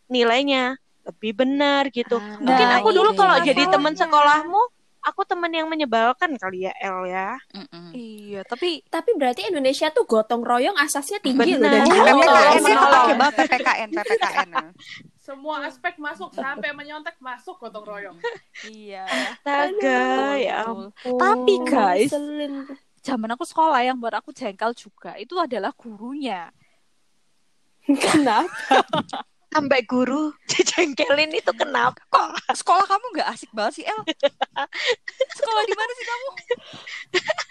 nilainya 0.06 0.76
lebih 1.04 1.32
benar 1.36 1.88
gitu. 1.92 2.16
Ah, 2.16 2.40
Mungkin 2.40 2.66
nah, 2.70 2.78
aku 2.80 2.88
dulu 2.92 3.10
kalau 3.12 3.36
jadi 3.42 3.62
teman 3.68 3.92
sekolahmu, 3.92 4.60
aku 5.04 5.20
teman 5.28 5.52
yang 5.52 5.68
menyebalkan 5.68 6.36
kali 6.40 6.64
ya, 6.64 6.72
El 6.80 7.04
ya. 7.08 7.36
Mm-mm. 7.52 7.92
Iya, 7.92 8.40
tapi 8.48 8.80
Tapi 8.88 9.10
berarti 9.18 9.50
Indonesia 9.52 9.92
tuh 9.92 10.08
gotong 10.08 10.40
royong 10.40 10.76
asasnya 10.80 11.20
tinggi 11.20 11.60
loh 11.60 11.68
Benar. 11.68 11.84
dari 11.84 11.90
Oh. 11.90 12.20
PPKN 12.20 12.62
menolong. 12.64 12.92
pakai 12.94 13.14
banget 13.20 13.34
PPKN, 13.36 13.88
PPKN. 13.92 14.48
Semua 15.24 15.64
aspek 15.64 15.96
masuk 15.96 16.36
sampai 16.36 16.76
menyontek 16.76 17.16
masuk 17.16 17.56
gotong 17.56 17.88
royong. 17.88 18.18
iya. 18.68 19.08
Astaga, 19.08 20.36
ya. 20.36 20.68
Oh, 20.68 20.92
Tapi, 21.16 21.64
guys. 21.64 22.12
Zaman 23.00 23.32
aku 23.32 23.48
sekolah 23.48 23.80
yang 23.80 23.96
buat 23.96 24.12
aku 24.12 24.36
jengkel 24.36 24.76
juga 24.76 25.16
itu 25.16 25.32
adalah 25.40 25.72
gurunya. 25.72 26.52
Kenapa? 27.88 28.84
sampai 29.54 29.86
guru 29.86 30.34
dijengkelin 30.50 31.30
itu 31.30 31.52
kenapa? 31.54 32.02
Kok 32.10 32.58
sekolah 32.58 32.84
kamu 32.90 33.06
nggak 33.14 33.28
asik 33.38 33.50
banget 33.54 33.72
sih, 33.80 33.84
El? 33.86 34.00
sekolah 35.38 35.62
di 35.62 35.74
mana 35.78 35.92
sih 35.94 36.06
kamu? 36.10 36.28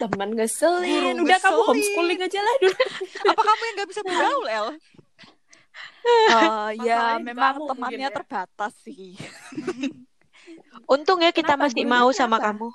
Teman 0.04 0.30
ngeselin. 0.36 1.16
Guru 1.16 1.24
Udah 1.24 1.40
kamu 1.40 1.62
homeschooling 1.64 2.20
aja 2.20 2.40
lah 2.44 2.56
dulu. 2.60 2.76
Apa 3.34 3.42
kamu 3.42 3.62
yang 3.64 3.76
nggak 3.80 3.90
bisa 3.90 4.02
bergaul, 4.04 4.48
El? 4.52 4.68
Eh, 6.04 6.70
ya 6.84 7.16
memang 7.18 7.64
temannya 7.66 8.08
ya. 8.08 8.14
terbatas 8.14 8.74
sih. 8.80 9.16
Untung 10.94 11.20
ya 11.20 11.32
kita 11.32 11.56
Kenapa 11.56 11.72
masih 11.72 11.84
mau 11.86 12.10
sama 12.12 12.38
kenapa? 12.38 12.48
kamu. 12.52 12.70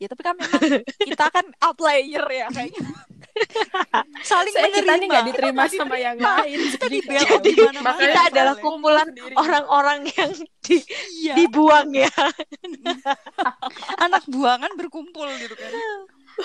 Ya 0.00 0.06
tapi 0.08 0.22
kan 0.24 0.32
memang 0.32 0.62
kita 0.98 1.24
kan 1.28 1.44
outlier 1.60 2.24
ya 2.24 2.46
kayaknya. 2.48 2.88
Saling 4.26 4.52
Saya 4.52 4.68
kita 4.70 4.80
nih 4.96 5.06
menerima. 5.06 5.08
nggak 5.08 5.24
diterima 5.28 5.62
sama 5.68 5.96
yang 5.96 6.16
lain. 6.16 6.58
Kita 6.66 6.76
Jadi 6.82 6.96
dibela 6.96 7.20
kayak- 7.22 7.42
di 7.42 7.52
mana-mana. 7.52 7.84
Makanya 7.86 8.08
Kita 8.08 8.22
adalah 8.26 8.54
kumpulan 8.56 9.08
orang-orang 9.36 10.00
yang 10.10 10.30
di, 10.58 10.76
Iya. 11.20 11.34
dibuang 11.36 11.88
ya. 11.92 12.10
Anak 14.04 14.24
buangan 14.26 14.72
berkumpul 14.74 15.28
gitu 15.36 15.54
kan. 15.54 15.70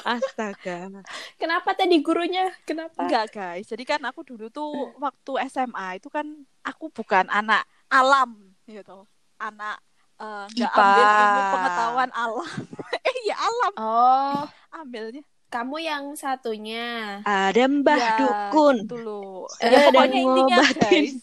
Astaga. 0.16 1.04
Kenapa 1.36 1.72
tadi 1.72 2.00
gurunya? 2.00 2.52
Kenapa? 2.64 3.00
Enggak 3.00 3.32
guys, 3.32 3.66
jadi 3.66 3.84
kan 3.86 4.02
aku 4.04 4.22
dulu 4.22 4.48
tuh 4.48 4.70
waktu 4.98 5.32
SMA 5.48 5.98
itu 5.98 6.08
kan 6.08 6.26
aku 6.62 6.90
bukan 6.90 7.28
anak 7.28 7.64
alam 7.88 8.36
gitu, 8.66 9.06
anak 9.36 9.78
eh, 10.16 10.46
nggak 10.50 10.72
IPA. 10.72 10.82
ambil 10.82 11.06
ilmu 11.06 11.42
pengetahuan 11.50 12.12
alam. 12.12 12.50
eh 13.08 13.18
ya 13.24 13.36
alam 13.38 13.72
Oh, 13.76 14.42
ambilnya. 14.72 15.24
kamu 15.48 15.78
yang 15.80 16.04
satunya. 16.14 17.22
Ada 17.22 17.64
Mbah 17.66 17.96
Ya, 17.96 18.16
Dukun. 18.18 18.78
Loh. 18.92 19.48
Eh, 19.58 19.70
Ya, 19.70 19.88
dan 19.88 19.94
pokoknya 19.94 20.20
intinya 20.22 20.58
ngobatin. 20.60 20.92
guys, 21.06 21.14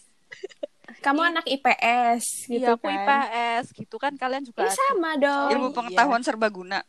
Kamu 0.99 1.19
anak 1.21 1.43
IPS 1.45 2.23
gitu 2.47 2.63
iya 2.63 2.73
aku 2.73 2.87
kan? 2.87 2.95
IPS 2.95 3.63
gitu 3.75 3.95
kan 3.97 4.15
kalian 4.15 4.41
juga 4.41 4.63
Ya, 4.63 4.71
sama 4.71 5.19
dong. 5.19 5.51
Ilmu 5.51 5.67
iya. 5.67 5.75
pengetahuan 5.75 6.23
serbaguna. 6.23 6.79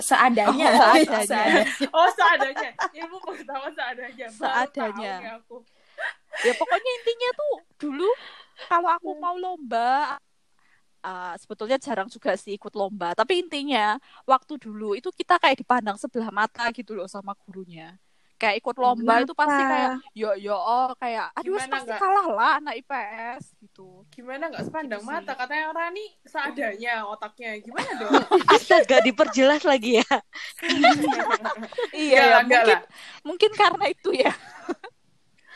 Seadanya. 0.00 0.68
Oh, 0.76 0.96
seadanya. 1.08 1.64
Oh, 1.92 2.08
seadanya. 2.12 2.70
Ilmu 2.92 3.16
pengetahuan 3.24 3.72
seadanya. 3.72 4.26
Baru 4.28 4.44
Seadanya. 4.68 5.14
aku. 5.40 5.56
ya 6.44 6.52
pokoknya 6.52 6.90
intinya 7.00 7.30
tuh 7.32 7.54
dulu 7.80 8.08
kalau 8.68 8.92
aku 8.92 9.16
mau 9.16 9.32
lomba 9.40 10.20
uh, 11.00 11.34
sebetulnya 11.40 11.80
jarang 11.80 12.08
juga 12.12 12.36
sih 12.36 12.52
ikut 12.60 12.76
lomba 12.76 13.16
tapi 13.16 13.40
intinya 13.40 13.96
waktu 14.28 14.60
dulu 14.60 14.92
itu 14.92 15.08
kita 15.08 15.40
kayak 15.40 15.56
dipandang 15.64 15.96
sebelah 15.96 16.28
mata 16.28 16.68
gitu 16.76 16.92
loh 16.92 17.08
sama 17.08 17.32
gurunya 17.48 17.96
kayak 18.36 18.60
ikut 18.60 18.76
lomba 18.76 19.24
itu 19.24 19.32
pasti 19.32 19.62
kayak 19.64 19.92
yo 20.12 20.30
yo 20.36 20.56
oh 20.56 20.92
kayak 21.00 21.32
aduh 21.32 21.56
Gimana 21.56 21.72
pasti 21.72 21.88
nggak? 21.88 22.00
kalah 22.00 22.26
lah 22.36 22.50
anak 22.60 22.74
IPS 22.84 23.44
gitu 23.64 23.88
Gimana 24.12 24.48
nggak 24.48 24.64
sepandang 24.64 25.02
Gitu 25.04 25.08
mata? 25.12 25.32
Katanya 25.36 25.64
Rani 25.76 26.06
seadanya 26.24 26.94
otaknya. 27.04 27.60
Gimana 27.60 27.90
dong? 28.00 28.12
Astaga, 28.56 29.04
diperjelas 29.04 29.62
lagi 29.68 30.00
ya. 30.00 30.08
Iya, 31.96 32.22
ya, 32.22 32.36
mungkin 32.44 32.76
lah. 32.76 32.82
mungkin 33.24 33.50
karena 33.56 33.84
itu 33.88 34.10
ya 34.16 34.32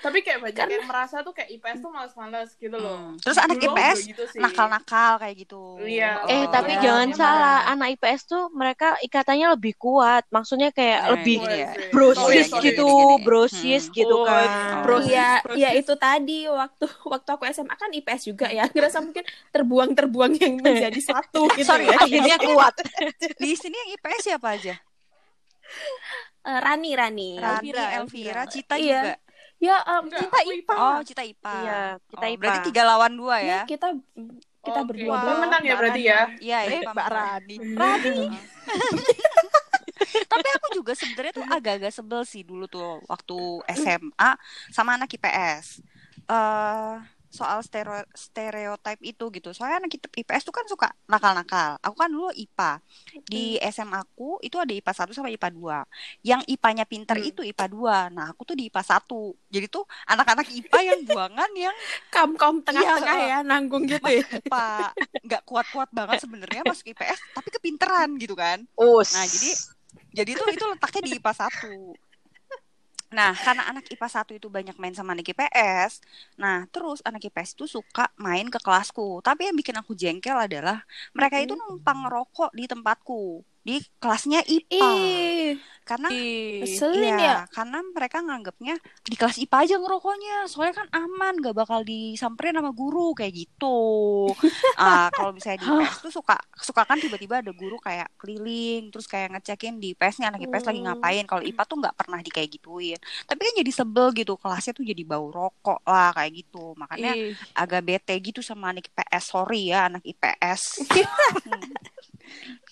Tapi 0.01 0.19
kayak 0.21 0.41
banyak 0.41 0.69
yang 0.71 0.85
merasa 0.85 1.21
tuh 1.21 1.31
kayak 1.31 1.53
IPS 1.53 1.79
tuh 1.79 1.91
males-males 1.91 2.51
gitu 2.55 2.73
loh. 2.73 2.97
Hmm. 3.07 3.17
Terus 3.17 3.37
anak 3.37 3.57
Dulu 3.57 3.69
IPS 3.71 3.99
gitu 4.07 4.23
nakal-nakal 4.35 5.13
kayak 5.17 5.37
gitu. 5.39 5.63
Iya. 5.79 6.25
Eh, 6.25 6.41
Oh, 6.41 6.49
tapi 6.49 6.73
iya, 6.73 6.83
jangan 6.83 7.09
benar. 7.09 7.21
salah, 7.21 7.57
anak 7.69 7.89
IPS 7.95 8.21
tuh 8.27 8.43
mereka 8.51 8.89
ikatannya 8.99 9.47
lebih 9.53 9.77
kuat. 9.77 10.25
Maksudnya 10.27 10.71
kayak 10.71 10.99
Nah, 10.99 11.09
lebih 11.13 11.39
ya. 11.43 11.71
Brosis 11.91 12.17
Sorry, 12.19 12.41
sorry. 12.47 12.65
gitu, 12.67 12.87
gini, 12.87 12.97
gini. 13.13 13.23
brosis 13.23 13.83
Hmm. 13.85 13.95
gitu 13.95 14.15
Oh, 14.15 14.25
kan. 14.25 14.49
bros. 14.83 15.05
ya, 15.07 15.29
Proses. 15.41 15.59
ya 15.59 15.71
itu 15.73 15.93
tadi 15.95 16.39
waktu 16.47 16.85
waktu 17.05 17.29
aku 17.31 17.45
SMA 17.47 17.75
kan 17.75 17.91
IPS 17.91 18.23
juga 18.27 18.47
ya. 18.49 18.65
Ngerasa 18.67 18.99
mungkin 18.99 19.23
terbuang-terbuang 19.51 20.33
yang 20.35 20.55
menjadi 20.59 21.01
satu 21.03 21.45
gitu 21.55 21.69
Sorry, 21.69 21.85
ya. 21.87 21.97
Akhirnya 21.99 22.37
kuat. 22.39 22.75
Di 23.43 23.53
sini 23.53 23.77
yang 23.77 23.91
IPS 23.95 24.21
siapa 24.27 24.57
aja? 24.57 24.75
Eh, 26.41 26.59
Rani, 26.59 26.91
Rani. 26.93 27.31
Rani, 27.37 27.69
Elvira, 27.69 27.85
Elvira, 27.95 28.01
Elvira. 28.01 28.43
Cita 28.47 28.75
Iya. 28.75 29.01
juga. 29.05 29.15
Ya, 29.61 29.77
Enggak, 29.85 30.25
kita 30.25 30.41
IPA. 30.41 30.75
Oh, 30.75 30.99
Cita 31.05 31.23
IPA. 31.23 31.53
Iya, 31.53 31.81
kita 32.09 32.25
Oh, 32.25 32.33
IPA. 32.33 32.41
Berarti 32.41 32.61
tiga 32.73 32.83
lawan 32.89 33.13
dua 33.13 33.37
Ya, 33.39 33.45
ya? 33.45 33.61
kita 33.69 33.87
kita 34.61 34.81
Oke. 34.81 34.89
berdua 34.89 35.15
doang. 35.21 35.41
menang 35.45 35.63
ya 35.65 35.75
berarti 35.77 36.03
ya. 36.03 36.21
Iya, 36.41 36.59
eh 36.65 36.81
IPA 36.81 36.91
Mbak. 36.91 37.07
Rani 37.13 37.57
Rani 37.77 38.11
Tapi 40.33 40.49
aku 40.57 40.67
juga 40.73 40.93
sebenarnya 40.97 41.33
tuh 41.37 41.45
agak-agak 41.45 41.93
sebel 41.93 42.25
sih 42.25 42.41
dulu 42.41 42.65
tuh 42.67 43.05
waktu 43.05 43.37
SMA 43.77 44.31
sama 44.73 44.97
anak 44.97 45.13
IPS. 45.13 45.85
Eh 46.25 46.95
soal 47.31 47.63
stereo 47.63 48.03
stereotip 48.11 48.99
itu 49.01 49.25
gitu. 49.31 49.55
Soalnya 49.55 49.87
anak 49.87 49.95
IPS 49.95 50.43
tuh 50.43 50.55
kan 50.55 50.67
suka 50.67 50.91
nakal-nakal. 51.07 51.79
Aku 51.79 51.95
kan 51.95 52.11
dulu 52.11 52.35
IPA. 52.35 52.83
Di 53.25 53.57
SMA 53.71 54.03
aku 54.03 54.43
itu 54.43 54.59
ada 54.59 54.75
IPA 54.75 54.93
1 55.07 55.15
sama 55.15 55.31
IPA 55.31 55.49
2. 55.55 55.79
Yang 56.27 56.43
IPA-nya 56.51 56.85
pinter 56.91 57.17
Hmm. 57.17 57.31
itu 57.31 57.41
IPA 57.47 57.67
2. 57.71 57.97
Nah, 58.11 58.27
aku 58.35 58.43
tuh 58.43 58.59
di 58.59 58.67
IPA 58.67 58.83
1. 58.83 59.39
Jadi 59.47 59.67
tuh 59.71 59.87
anak-anak 60.11 60.51
IPA 60.51 60.79
yang 60.83 61.01
buangan 61.07 61.51
yang 61.55 61.77
Kaum-kaum 62.11 62.61
tengah-tengah 62.67 63.17
Iya, 63.17 63.27
ya, 63.31 63.39
nanggung 63.47 63.87
gitu 63.87 64.03
ya. 64.03 64.27
Pak 64.51 64.99
nggak 65.23 65.43
kuat-kuat 65.47 65.89
banget 65.95 66.27
sebenarnya 66.27 66.67
masuk 66.67 66.91
IPS 66.91 67.19
tapi 67.33 67.49
kepinteran 67.55 68.19
gitu 68.19 68.35
kan. 68.35 68.67
Us. 68.75 69.15
Nah, 69.15 69.25
jadi 69.25 69.51
jadi 70.11 70.31
tuh 70.35 70.51
itu 70.51 70.65
letaknya 70.67 71.03
di 71.07 71.13
IPA 71.23 71.33
1. 71.47 72.10
Nah, 73.11 73.35
karena 73.43 73.67
anak 73.67 73.91
IPA 73.91 74.07
1 74.07 74.39
itu 74.39 74.47
banyak 74.47 74.79
main 74.79 74.95
sama 74.95 75.19
anak 75.19 75.27
IPS, 75.35 75.99
nah 76.39 76.63
terus 76.71 77.03
anak 77.03 77.27
IPS 77.27 77.59
itu 77.59 77.67
suka 77.67 78.07
main 78.15 78.47
ke 78.47 78.59
kelasku. 78.63 79.19
Tapi 79.27 79.51
yang 79.51 79.57
bikin 79.59 79.75
aku 79.83 79.99
jengkel 79.99 80.39
adalah 80.39 80.87
mereka 81.11 81.43
itu 81.43 81.59
numpang 81.59 82.07
ngerokok 82.07 82.55
di 82.55 82.71
tempatku, 82.71 83.43
di 83.67 83.75
kelasnya 84.01 84.41
IPA. 84.47 84.87
Ih, 84.87 85.51
Karena 85.89 86.09
ngeselin 86.61 87.15
ya. 87.17 87.17
Iya, 87.21 87.35
karena 87.51 87.79
mereka 87.97 88.19
nganggapnya 88.23 88.75
di 89.11 89.17
kelas 89.19 89.37
IPA 89.43 89.57
aja 89.65 89.75
ngerokoknya, 89.81 90.35
soalnya 90.51 90.75
kan 90.81 90.89
aman, 90.93 91.35
gak 91.43 91.57
bakal 91.57 91.81
disamperin 91.83 92.55
sama 92.59 92.71
guru 92.77 93.17
kayak 93.17 93.33
gitu. 93.35 93.77
Ah, 94.81 95.13
kalau 95.13 95.31
misalnya 95.37 95.61
di 95.61 95.67
IPS 95.69 95.97
tuh 96.09 96.13
suka 96.15 96.37
suka 96.57 96.83
kan 96.89 96.97
tiba-tiba 97.03 97.45
ada 97.45 97.53
guru 97.53 97.77
kayak 97.77 98.09
keliling, 98.17 98.89
terus 98.89 99.05
kayak 99.05 99.37
ngecekin 99.37 99.77
di 99.83 99.93
IPS-nya 99.93 100.33
anak 100.33 100.41
IPS 100.49 100.65
lagi 100.69 100.81
Hmm. 100.81 100.87
ngapain. 100.89 101.25
Kalau 101.29 101.43
IPA 101.45 101.63
tuh 101.69 101.77
nggak 101.85 101.97
pernah 102.01 102.19
di 102.25 102.31
kayak 102.33 102.49
gituin. 102.57 102.99
Tapi 103.29 103.41
kan 103.45 103.55
jadi 103.61 103.73
sebel 103.75 104.07
gitu, 104.17 104.33
kelasnya 104.41 104.73
tuh 104.73 104.85
jadi 104.87 105.03
bau 105.05 105.29
rokok 105.29 105.81
lah 105.85 106.11
kayak 106.17 106.33
gitu. 106.45 106.73
Makanya 106.81 107.13
Ih, 107.13 107.35
agak 107.53 107.81
bete 107.85 108.15
gitu 108.25 108.41
sama 108.41 108.73
anak 108.73 108.89
IPS. 108.89 109.25
Sorry 109.33 109.61
ya 109.73 109.89
anak 109.89 110.03
IPS. 110.07 110.63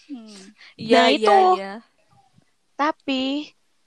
Hmm. 0.09 0.41
Iya 0.81 0.97
Nah, 0.97 1.07
iya 1.13 1.17
itu. 1.17 1.37
iya 1.59 1.73
Tapi 2.79 3.23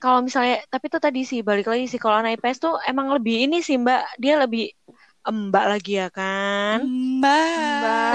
kalau 0.01 0.25
misalnya, 0.25 0.61
tapi 0.67 0.89
itu 0.89 0.97
tadi 0.99 1.21
sih 1.23 1.39
balik 1.45 1.69
lagi 1.69 1.85
sih 1.87 1.99
kalau 2.01 2.19
anak 2.19 2.41
IPS 2.41 2.57
tuh 2.59 2.75
emang 2.89 3.13
lebih 3.13 3.45
ini 3.47 3.61
sih 3.61 3.77
Mbak, 3.77 4.17
dia 4.19 4.35
lebih 4.41 4.73
mbak 5.21 5.65
lagi 5.69 6.01
ya 6.01 6.09
kan. 6.09 6.81
Mbak. 7.21 8.11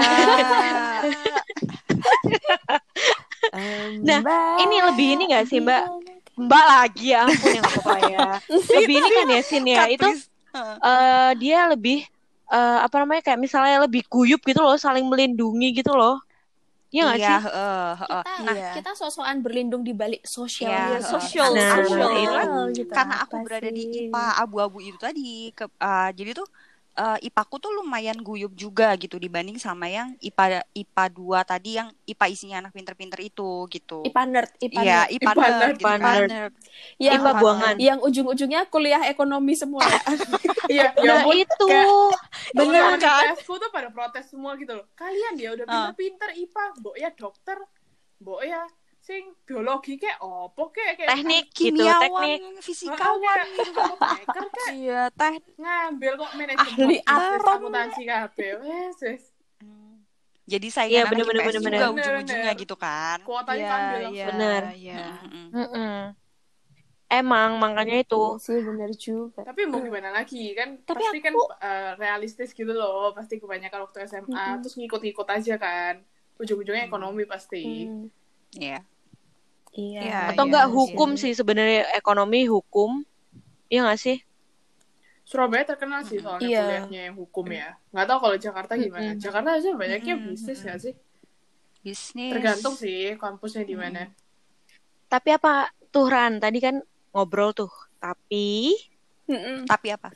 Nah, 4.03 4.19
ini 4.59 4.77
lebih 4.91 5.07
ini 5.15 5.23
nggak 5.31 5.45
sih, 5.47 5.59
Mbak? 5.63 5.83
Mbak 6.37 6.65
lagi 6.69 7.05
ya 7.15 7.25
ampun 7.25 7.49
yang 7.49 7.65
apa 7.65 7.95
ya. 8.05 8.27
lebih 8.77 8.95
ini 8.99 9.09
kan 9.09 9.25
ya 9.31 9.41
Sin 9.41 9.65
ya, 9.65 9.83
itu 9.89 10.09
eh 10.83 11.31
dia 11.39 11.59
lebih 11.71 12.05
eh, 12.51 12.77
apa 12.83 12.95
namanya 13.01 13.21
kayak 13.25 13.39
misalnya 13.41 13.87
lebih 13.87 14.03
guyup 14.11 14.43
gitu 14.43 14.59
loh, 14.61 14.75
saling 14.77 15.07
melindungi 15.07 15.73
gitu 15.73 15.95
loh. 15.95 16.19
Iya 16.93 17.01
nggak 17.07 17.19
Iya, 17.19 17.27
sih? 17.27 17.39
heeh, 17.43 17.77
heeh. 18.01 18.23
Kita, 18.25 18.29
Nah, 18.47 18.57
Iya. 18.57 18.63
kita 18.75 18.89
sok-sokan 18.99 19.37
berlindung 19.45 19.83
di 19.87 19.93
balik 20.01 20.21
sosial. 20.37 20.71
Iya, 20.83 20.99
media. 21.03 21.07
sosial, 21.13 21.51
Nah, 21.55 21.73
sosial. 21.75 22.69
itu 22.73 22.79
gitu. 22.79 22.93
karena 22.97 23.15
aku 23.23 23.35
berada 23.45 23.69
di? 23.77 23.81
IPA 23.99 24.21
abu-abu 24.41 24.77
itu 24.87 24.97
tadi 25.05 25.21
ke, 25.57 25.63
uh, 25.85 26.09
jadi 26.17 26.29
tuh 26.39 26.47
uh, 26.97 27.17
IPA-ku 27.19 27.55
tuh 27.57 27.71
lumayan 27.71 28.17
guyup 28.17 28.51
juga 28.51 28.91
gitu 28.95 29.15
dibanding 29.15 29.55
sama 29.55 29.85
yang 29.85 30.17
IPA 30.19 30.65
IPA 30.73 31.03
2 31.13 31.45
tadi 31.45 31.69
yang 31.77 31.87
IPA 32.03 32.25
isinya 32.27 32.57
anak 32.59 32.73
pinter-pinter 32.73 33.19
itu 33.19 33.47
gitu. 33.67 34.01
IPA 34.03 34.23
nerd, 34.25 34.49
IPA 34.59 34.81
Iya, 34.81 34.99
nerd. 34.99 35.13
IPA 35.13 35.23
IPA 35.23 35.37
nerd 35.37 35.53
nerd, 35.53 35.71
gitu 35.71 35.85
IPA 35.85 35.95
kan. 35.97 36.19
nerd. 36.27 36.53
Yang, 36.97 37.13
IPA 37.15 37.31
buangan. 37.37 37.75
yang 37.77 37.99
ujung-ujungnya 38.01 38.61
kuliah 38.67 39.01
ekonomi 39.05 39.53
semua. 39.53 39.85
ya. 39.85 40.01
Iya, 40.67 40.85
ya 40.93 41.05
Nah, 41.07 41.17
ampun. 41.21 41.35
itu. 41.37 41.67
Bener 42.51 42.83
Bener 42.83 42.99
kan? 42.99 43.23
IPS-ku 43.31 43.55
tuh 43.55 43.69
pada 43.69 43.87
protes 43.87 44.25
semua 44.27 44.57
gitu 44.57 44.73
loh. 44.73 44.85
Kalian 44.93 45.37
ya 45.37 45.53
udah 45.53 45.63
Ah. 45.63 45.71
pinter-pinter 45.93 46.29
IPA, 46.35 46.63
mbok 46.77 46.95
ya 46.95 47.09
dokter, 47.11 47.57
mbok 48.19 48.41
ya 48.41 48.67
sing 49.07 49.23
biologi 49.41 49.95
kayak 49.95 50.19
opo 50.19 50.67
kayak 50.67 50.99
kayak 50.99 51.09
Teknik 51.09 51.45
gitu, 51.49 51.79
Kimiawan, 51.79 52.27
teknik. 52.27 52.39
fisikawan 52.59 53.39
gitu. 53.55 53.81
Hacker 53.95 54.45
kayak 54.51 54.73
Iya, 54.75 55.01
teh 55.09 55.33
ngambil 55.55 56.11
kok 56.19 56.31
manajemen 56.35 56.75
Ahli 56.75 56.97
akuntansi 57.39 58.03
kabeh. 58.03 58.51
Wes, 58.59 58.97
wes. 58.99 59.23
Hmm. 59.57 60.03
Jadi 60.43 60.67
saingan 60.67 60.91
Iya, 60.91 60.99
anak 61.01 61.11
bener-bener, 61.15 61.39
IPS 61.39 61.47
bener-bener. 61.49 61.79
juga 61.79 61.87
ujung-ujungnya 61.93 62.51
gitu 62.53 62.75
kan. 62.75 63.17
Kuotanya 63.23 63.67
langsung. 63.69 64.11
iya, 64.11 64.25
Bener. 64.27 64.61
iya. 64.75 64.99
Mm-mm. 65.23 65.47
Mm-mm. 65.55 65.95
Emang 67.09 67.49
makanya 67.55 68.03
itu. 68.03 68.23
Sih 68.37 68.59
bener 68.59 68.91
juga. 68.93 69.39
Tapi 69.41 69.63
mau 69.63 69.79
gimana 69.79 70.11
lagi 70.11 70.51
kan 70.51 70.75
Tapi 70.83 70.99
pasti 70.99 71.17
kan 71.21 71.31
aku- 71.31 71.55
eh, 71.57 71.91
realistis 71.95 72.51
gitu 72.51 72.67
loh. 72.69 73.15
Pasti 73.15 73.39
kebanyakan 73.39 73.87
waktu 73.87 74.03
SMA 74.03 74.27
Mm-mm. 74.27 74.59
terus 74.59 74.75
ngikut-ngikut 74.75 75.27
aja 75.29 75.55
kan. 75.55 76.03
Ujung-ujungnya 76.37 76.83
ekonomi 76.85 77.23
pasti. 77.23 77.87
Hmm, 77.87 78.11
Iya. 78.53 78.83
Iya. 79.77 80.01
Iya, 80.01 80.19
Atau 80.33 80.43
iya, 80.43 80.49
enggak 80.49 80.67
iya. 80.67 80.73
hukum 80.73 81.09
sih 81.15 81.31
sebenarnya 81.31 81.85
ekonomi 81.93 82.49
hukum. 82.49 83.05
Iya 83.69 83.85
nggak 83.85 83.99
sih? 84.01 84.17
Surabaya 85.27 85.67
terkenal 85.67 86.01
sih 86.07 86.17
soalnya 86.23 86.47
Iya. 86.47 86.61
kuliahnya 86.63 87.01
yang 87.11 87.15
hukum 87.19 87.45
ya. 87.51 87.75
Nggak 87.91 88.05
tahu 88.07 88.19
kalau 88.25 88.37
Jakarta 88.39 88.73
gimana. 88.79 89.11
Mm-mm. 89.13 89.19
Jakarta 89.19 89.49
aja 89.59 89.69
banyaknya 89.75 90.13
Mm-mm, 90.15 90.27
bisnis 90.33 90.59
nggak 90.63 90.79
sih? 90.81 90.93
Bisnis. 91.83 92.31
Tergantung 92.31 92.73
sih 92.73 93.15
kampusnya 93.19 93.63
di 93.67 93.75
mana. 93.75 94.07
Tapi 95.11 95.29
apa 95.35 95.67
tuh 95.91 96.07
Ran? 96.07 96.39
Tadi 96.39 96.59
kan 96.63 96.75
ngobrol 97.11 97.51
tuh. 97.51 97.71
Tapi 97.99 98.71
Mm-mm. 99.27 99.67
Tapi 99.67 99.87
apa? 99.91 100.09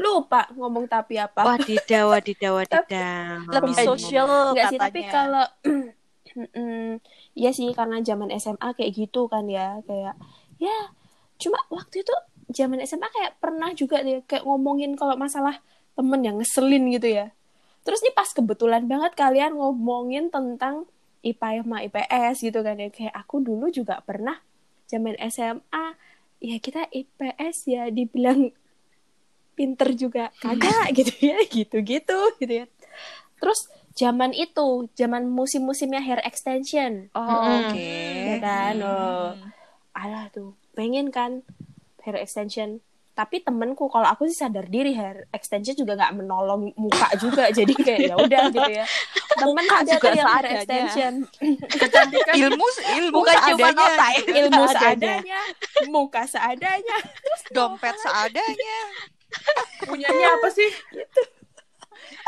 Lupa 0.00 0.50
ngomong 0.56 0.90
tapi 0.90 1.14
apa. 1.14 1.46
wadidaw 1.46 2.10
wadidaw 2.10 2.52
wadidaw. 2.60 3.46
Lebih 3.54 3.74
sosial 3.86 4.26
Enggak 4.50 4.74
sih, 4.74 4.78
tapi 4.82 5.00
kalau. 5.06 5.46
Iya 7.40 7.56
sih 7.56 7.72
karena 7.72 8.04
zaman 8.04 8.28
SMA 8.36 8.76
kayak 8.76 8.92
gitu 8.92 9.24
kan 9.32 9.48
ya, 9.48 9.80
kayak 9.88 10.12
ya 10.60 10.92
cuma 11.40 11.56
waktu 11.72 12.04
itu 12.04 12.12
zaman 12.52 12.84
SMA 12.84 13.08
kayak 13.08 13.40
pernah 13.40 13.72
juga 13.72 14.04
deh 14.04 14.20
kayak 14.28 14.44
ngomongin 14.44 14.92
kalau 14.92 15.16
masalah 15.16 15.64
temen 15.96 16.20
yang 16.20 16.36
ngeselin 16.36 16.92
gitu 16.92 17.08
ya. 17.08 17.32
Terus 17.80 18.04
nih 18.04 18.12
pas 18.12 18.28
kebetulan 18.28 18.84
banget 18.84 19.16
kalian 19.16 19.56
ngomongin 19.56 20.28
tentang 20.28 20.84
IPA 21.24 21.64
sama 21.64 21.80
IPS 21.80 22.36
gitu 22.44 22.60
kan 22.60 22.76
ya. 22.76 22.92
Kayak 22.92 23.14
aku 23.16 23.40
dulu 23.40 23.72
juga 23.72 24.04
pernah 24.04 24.36
zaman 24.84 25.16
SMA 25.32 25.84
ya 26.44 26.56
kita 26.60 26.92
IPS 26.92 27.56
ya 27.72 27.88
dibilang 27.88 28.52
pinter 29.56 29.88
juga 29.96 30.28
kagak 30.44 30.92
gitu 30.98 31.12
ya 31.24 31.38
gitu-gitu 31.48 32.20
gitu 32.36 32.52
ya. 32.52 32.66
Terus 33.40 33.72
zaman 33.92 34.30
itu, 34.30 34.68
zaman 34.92 35.26
musim-musimnya 35.26 35.98
hair 35.98 36.20
extension. 36.22 37.08
Oh, 37.12 37.20
Mm-mm. 37.20 37.56
oke. 37.68 37.92
Ya 38.26 38.36
kan? 38.38 38.74
Oh, 38.80 39.28
Hmm. 39.32 39.50
alah 39.92 40.26
tuh, 40.30 40.54
pengen 40.72 41.08
kan 41.08 41.42
hair 42.00 42.16
extension. 42.16 42.80
Tapi 43.10 43.36
temenku 43.38 43.84
kalau 43.86 44.06
aku 44.06 44.24
sih 44.24 44.38
sadar 44.38 44.64
diri 44.64 44.96
hair 44.96 45.28
extension 45.28 45.76
juga 45.76 45.92
nggak 45.92 46.14
menolong 46.16 46.72
muka 46.74 47.10
juga 47.20 47.50
jadi 47.52 47.68
kayak 47.68 48.00
ya 48.06 48.14
udah 48.16 48.40
gitu 48.48 48.70
ya. 48.72 48.86
Temen 49.30 49.60
Muka 49.60 49.76
ada 49.76 49.92
juga 49.92 50.00
tuh 50.00 50.16
yang 50.16 50.28
hair 50.30 50.46
extension, 50.48 51.12
Kecantikan 51.80 52.34
Ilmu 52.34 52.66
ilmu 52.96 53.12
Bukan 53.12 53.36
cuma 53.36 53.58
seadanya. 53.68 53.84
otak 53.84 54.12
ilmu 54.24 54.62
Seadanya. 54.64 54.72
seadanya, 54.72 55.40
muka 55.86 56.22
seadanya. 56.24 56.96
Dompet 57.50 57.94
seadanya. 57.98 58.78
punyanya 59.84 60.26
apa 60.34 60.48
sih? 60.50 60.70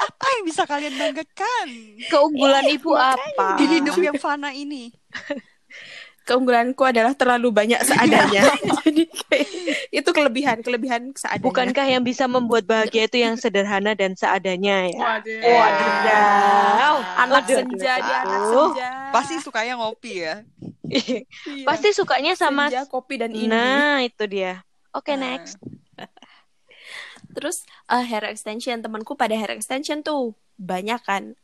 Apa 0.03 0.27
yang 0.39 0.45
bisa 0.47 0.63
kalian 0.67 0.95
banggakan 0.99 1.69
Keunggulan 2.11 2.67
ibu 2.71 2.93
apa? 2.99 3.55
di 3.59 3.65
hidup 3.71 3.97
yang 4.03 4.19
fana 4.19 4.51
ini? 4.51 4.91
Keunggulanku 6.23 6.87
adalah 6.87 7.19
terlalu 7.19 7.51
banyak 7.51 7.83
seadanya. 7.83 8.47
jadi 8.87 9.11
kayak 9.11 9.49
itu 9.91 10.11
kelebihan, 10.15 10.63
kelebihan 10.63 11.11
seadanya. 11.19 11.43
Bukankah 11.43 11.83
yang 11.83 12.07
bisa 12.07 12.31
membuat 12.31 12.63
bahagia 12.63 13.11
itu 13.11 13.19
yang 13.19 13.35
sederhana 13.35 13.91
dan 13.99 14.15
seadanya 14.15 14.87
ya? 14.87 15.03
Waduh. 15.03 15.43
Wadidaw. 15.43 16.95
anak 17.27 17.43
Aduh, 17.43 17.57
senja 17.59 17.93
aduh, 17.99 18.07
dia 18.07 18.17
anak 18.23 18.41
senja. 18.47 18.91
Pasti 19.11 19.35
sukanya 19.43 19.75
ngopi 19.83 20.13
ya. 20.23 20.35
Iya. 20.93 21.65
Pasti 21.65 21.89
sukanya 21.97 22.37
sama 22.37 22.69
senja, 22.69 22.85
kopi 22.85 23.17
dan 23.17 23.33
ini. 23.33 23.49
Nah, 23.49 24.05
itu 24.05 24.29
dia. 24.29 24.61
Oke, 24.93 25.17
Nah. 25.17 25.41
next. 25.41 25.57
Terus 27.33 27.65
eh, 27.89 28.05
hair 28.05 28.25
extension 28.29 28.79
temanku 28.79 29.17
pada 29.17 29.33
hair 29.33 29.53
extension 29.53 30.01
tuh 30.01 30.33
banyak 30.57 31.01
kan 31.03 31.35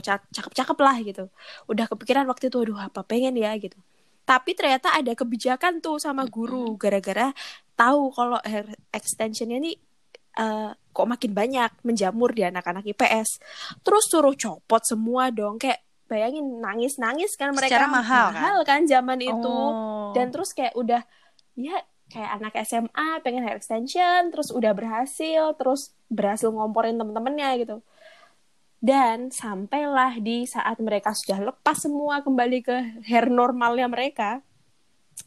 ca- 0.00 0.24
cakep-cakep 0.32 0.78
lah 0.80 0.96
gitu. 1.00 1.24
Udah 1.68 1.84
kepikiran 1.84 2.24
waktu 2.24 2.48
itu 2.48 2.56
aduh 2.56 2.80
apa 2.80 3.04
pengen 3.04 3.36
ya 3.36 3.52
gitu. 3.60 3.76
Tapi 4.24 4.56
ternyata 4.56 4.96
ada 4.96 5.12
kebijakan 5.12 5.84
tuh 5.84 6.00
sama 6.00 6.24
guru 6.24 6.80
gara-gara 6.80 7.36
tahu 7.76 8.08
kalau 8.10 8.40
hair 8.40 8.64
extensionnya 8.90 9.60
nih 9.60 9.76
eh, 10.34 10.70
kok 10.72 11.04
makin 11.04 11.36
banyak 11.36 11.70
menjamur 11.84 12.32
di 12.32 12.42
anak-anak 12.42 12.88
IPS. 12.88 13.38
Terus 13.84 14.08
suruh 14.08 14.32
copot 14.32 14.80
semua 14.80 15.28
dong 15.28 15.60
kayak 15.60 15.84
bayangin 16.04 16.60
nangis-nangis 16.60 17.36
kan 17.36 17.52
mereka 17.52 17.76
Secara 17.80 17.88
mahal, 17.88 18.26
kan? 18.28 18.40
mahal 18.40 18.58
kan 18.64 18.80
zaman 18.84 19.20
itu 19.20 19.52
Oh. 19.56 20.12
dan 20.12 20.28
terus 20.28 20.52
kayak 20.52 20.72
udah 20.76 21.00
ya 21.56 21.76
kayak 22.06 22.30
anak 22.32 22.54
SMA 22.62 22.90
pengen 23.20 23.42
hair 23.42 23.54
extension 23.54 24.28
terus 24.28 24.48
udah 24.48 24.70
berhasil 24.70 25.54
terus 25.54 25.80
berhasil 26.06 26.48
ngomporin 26.48 26.94
temen-temennya 26.94 27.50
gitu 27.58 27.76
dan 28.78 29.28
sampailah 29.28 30.18
di 30.18 30.44
saat 30.44 30.76
mereka 30.78 31.10
sudah 31.10 31.40
lepas 31.42 31.76
semua 31.78 32.20
kembali 32.20 32.58
ke 32.60 32.76
hair 33.02 33.26
normalnya 33.26 33.88
mereka 33.88 34.44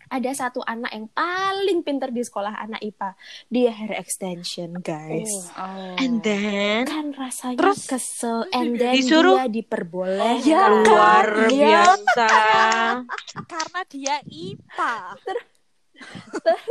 ada 0.05 0.29
satu 0.29 0.59
anak 0.61 0.91
yang 0.91 1.07
paling 1.09 1.79
pinter 1.79 2.07
di 2.07 2.19
sekolah 2.19 2.53
anak 2.53 2.79
IPA 2.81 3.09
dia 3.47 3.71
hair 3.71 3.93
extension 3.95 4.75
guys 4.77 5.47
Oh. 5.53 5.95
And 5.97 6.19
then 6.21 6.85
kan 6.85 7.11
rasanya 7.11 7.55
Terus 7.57 7.87
kesel 7.87 8.45
and 8.55 8.75
then 8.75 8.93
disuruh- 8.93 9.39
dia 9.41 9.47
diperbolehkan 9.49 10.43
Ya 10.43 10.59
kan? 10.61 10.71
luar 10.85 11.25
Iya. 11.47 11.47
biasa. 11.49 12.29
Karena 13.51 13.81
dia 13.85 14.15
IPA. 14.23 14.95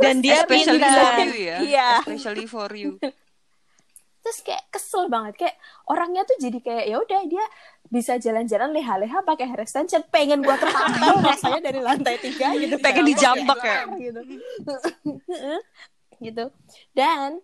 Dan 0.01 0.19
dia 0.23 0.43
Especially 0.43 0.81
pintar. 0.81 1.15
for 1.15 1.25
you 1.25 1.35
ya. 1.37 1.57
Iya. 1.63 1.89
Especially 2.03 2.47
for 2.47 2.69
you. 2.73 2.91
terus 4.27 4.43
kayak 4.43 4.67
kesel 4.67 5.07
banget 5.07 5.39
kayak 5.39 5.55
orangnya 5.87 6.27
tuh 6.27 6.35
jadi 6.35 6.59
kayak 6.59 6.85
ya 6.91 6.99
udah 6.99 7.21
dia 7.31 7.45
bisa 7.87 8.19
jalan-jalan 8.19 8.75
leha-leha 8.75 9.23
pakai 9.23 9.47
hair 9.47 9.63
extension 9.63 10.03
pengen 10.11 10.43
gua 10.43 10.59
ketampel 10.59 11.15
rasanya 11.31 11.71
dari 11.71 11.79
lantai 11.79 12.19
tiga 12.19 12.51
gitu 12.59 12.75
Pengen 12.83 13.07
dijambak 13.07 13.55
ya. 13.63 13.87
gitu 13.95 14.19
gitu 16.19 16.45
dan 16.91 17.39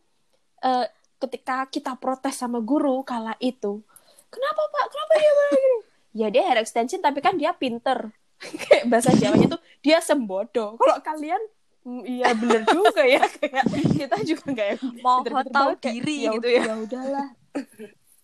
eh, 0.59 0.85
ketika 1.23 1.71
kita 1.71 1.95
protes 1.95 2.35
sama 2.35 2.59
guru 2.59 2.99
kala 3.07 3.39
itu 3.39 3.79
kenapa 4.27 4.61
pak 4.67 4.85
kenapa 4.91 5.13
dia 5.23 5.31
begini 5.31 5.73
ya 6.19 6.27
dia 6.35 6.43
hair 6.51 6.59
extension 6.59 6.99
tapi 6.99 7.23
kan 7.23 7.39
dia 7.39 7.55
pinter 7.55 8.11
kayak 8.43 8.91
bahasa 8.91 9.15
Jawanya 9.15 9.55
tuh 9.55 9.61
dia 9.79 10.03
sembodo 10.03 10.75
kalau 10.75 10.99
kalian 10.99 11.39
iya 12.07 12.31
bener 12.31 12.63
juga 12.67 13.03
ya. 13.03 13.23
Kayak 13.39 13.65
kita 13.91 14.17
juga 14.23 14.43
nggak 14.51 14.67
yang 14.71 14.81
Mau 15.03 15.19
tahu 15.27 15.71
diri 15.83 16.15
ya 16.27 16.31
gitu 16.39 16.49
ya. 16.49 16.63
ya 16.63 16.75
udahlah. 16.79 17.27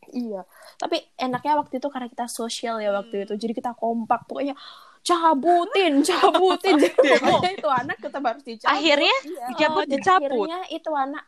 Iya. 0.09 0.41
Tapi 0.79 0.97
enaknya 1.19 1.53
waktu 1.59 1.77
itu 1.77 1.87
karena 1.91 2.07
kita 2.09 2.25
sosial 2.31 2.81
ya 2.81 2.89
waktu 2.95 3.27
itu. 3.27 3.33
Jadi 3.35 3.53
kita 3.53 3.75
kompak 3.77 4.25
pokoknya 4.25 4.55
cabutin 5.03 6.01
cabutin. 6.07 6.75
Jadi 6.79 7.51
itu 7.59 7.69
anak 7.69 7.97
tetap 7.99 8.21
harus 8.25 8.43
dicabut. 8.43 8.73
Akhirnya? 8.73 9.15
Iya. 9.25 9.45
dicabut, 9.53 9.85
Dan 9.85 9.93
dicabut. 9.99 10.25
akhirnya 10.47 10.59
itu 10.71 10.91
anak 10.95 11.23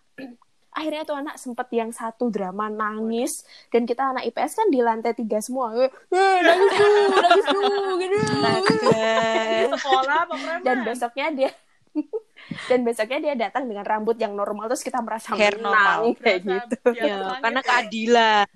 akhirnya 0.72 1.02
itu 1.04 1.16
anak 1.20 1.36
sempet 1.36 1.68
yang 1.76 1.92
satu 1.92 2.32
drama 2.32 2.72
nangis. 2.72 3.44
Dan 3.70 3.84
kita 3.84 4.16
anak 4.16 4.24
IPS 4.32 4.52
kan 4.56 4.68
di 4.72 4.80
lantai 4.80 5.12
tiga 5.14 5.38
semua. 5.44 5.76
Eh, 5.76 6.38
nangis 6.42 6.72
dulu 6.80 7.02
nangis 7.12 7.46
dulu 7.52 7.84
gitu. 8.00 8.18
Di 8.18 9.68
sekolah 9.68 10.22
dan 10.64 10.78
besoknya 10.88 11.28
dia 11.36 11.52
dan 12.70 12.80
besoknya 12.84 13.20
dia 13.20 13.36
datang 13.48 13.68
dengan 13.68 13.86
rambut 13.86 14.18
yang 14.18 14.34
normal 14.34 14.68
terus 14.72 14.84
kita 14.84 15.00
merasa 15.00 15.36
Hair 15.36 15.60
menang 15.60 16.12
normal. 16.12 16.20
kayak 16.20 16.40
gitu. 16.44 16.78
Ya, 17.02 17.40
karena 17.40 17.62
keadilan. 17.64 18.48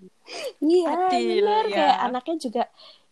iya 0.60 0.90
Adil, 0.90 1.46
bener. 1.46 1.66
ya. 1.70 1.76
kayak 1.78 1.98
anaknya 2.10 2.36
juga 2.42 2.64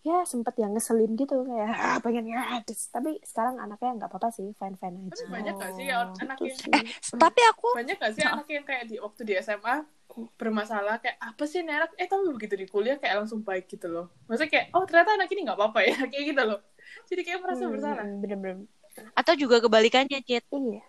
ya 0.03 0.27
sempet 0.27 0.59
yang 0.59 0.75
ngeselin 0.75 1.15
gitu 1.15 1.47
kayak 1.47 1.71
ah, 1.79 1.95
pengen 2.03 2.27
ya 2.27 2.59
tapi 2.91 3.23
sekarang 3.23 3.55
anaknya 3.55 4.03
nggak 4.03 4.11
apa-apa 4.11 4.35
sih 4.35 4.51
fine 4.59 4.75
fine 4.75 5.07
aja. 5.07 5.15
Tapi 5.15 5.31
banyak 5.31 5.53
gak 5.55 5.71
sih 5.79 5.85
ya 5.87 5.95
anak 6.11 6.37
Gitu 6.43 6.59
yang 6.67 6.83
sih. 6.91 7.15
Tapi 7.15 7.41
aku 7.47 7.67
banyak 7.71 7.95
gak 7.95 8.13
sih 8.19 8.23
anak 8.27 8.47
yang 8.51 8.65
kayak 8.67 8.83
di 8.91 8.95
waktu 8.99 9.21
di 9.23 9.33
SMA 9.39 9.87
bermasalah 10.35 10.99
kayak 10.99 11.17
apa 11.23 11.43
sih 11.47 11.63
anak? 11.63 11.95
Eh 11.95 12.11
tapi 12.11 12.27
begitu 12.35 12.59
di 12.59 12.67
kuliah 12.67 12.99
kayak 12.99 13.23
langsung 13.23 13.47
baik 13.47 13.71
gitu 13.71 13.87
loh. 13.87 14.11
Maksudnya 14.27 14.51
kayak 14.51 14.65
oh 14.75 14.83
ternyata 14.83 15.15
anak 15.15 15.31
ini 15.31 15.41
nggak 15.47 15.57
apa-apa 15.57 15.79
ya 15.87 15.95
kayak 16.11 16.25
gitu 16.35 16.41
loh. 16.51 16.59
Jadi 17.07 17.21
kayak 17.23 17.39
merasa 17.39 17.63
bersalah. 17.71 18.03
Hmm, 18.03 18.19
bener-bener 18.19 18.67
Atau 19.13 19.33
juga 19.35 19.57
kebalikannya, 19.59 20.19
Cit. 20.21 20.45
iya 20.49 20.81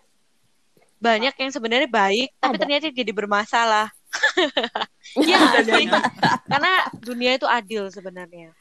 Banyak 0.95 1.35
yang 1.37 1.51
sebenarnya 1.51 1.85
baik, 1.85 2.33
tapi 2.39 2.55
Ada. 2.55 2.61
ternyata 2.65 2.85
jadi 2.89 3.11
bermasalah. 3.11 3.87
Iya? 5.15 5.37
Karena 6.49 6.71
dunia 6.97 7.37
itu 7.37 7.45
adil 7.45 7.87
sebenarnya. 7.87 8.51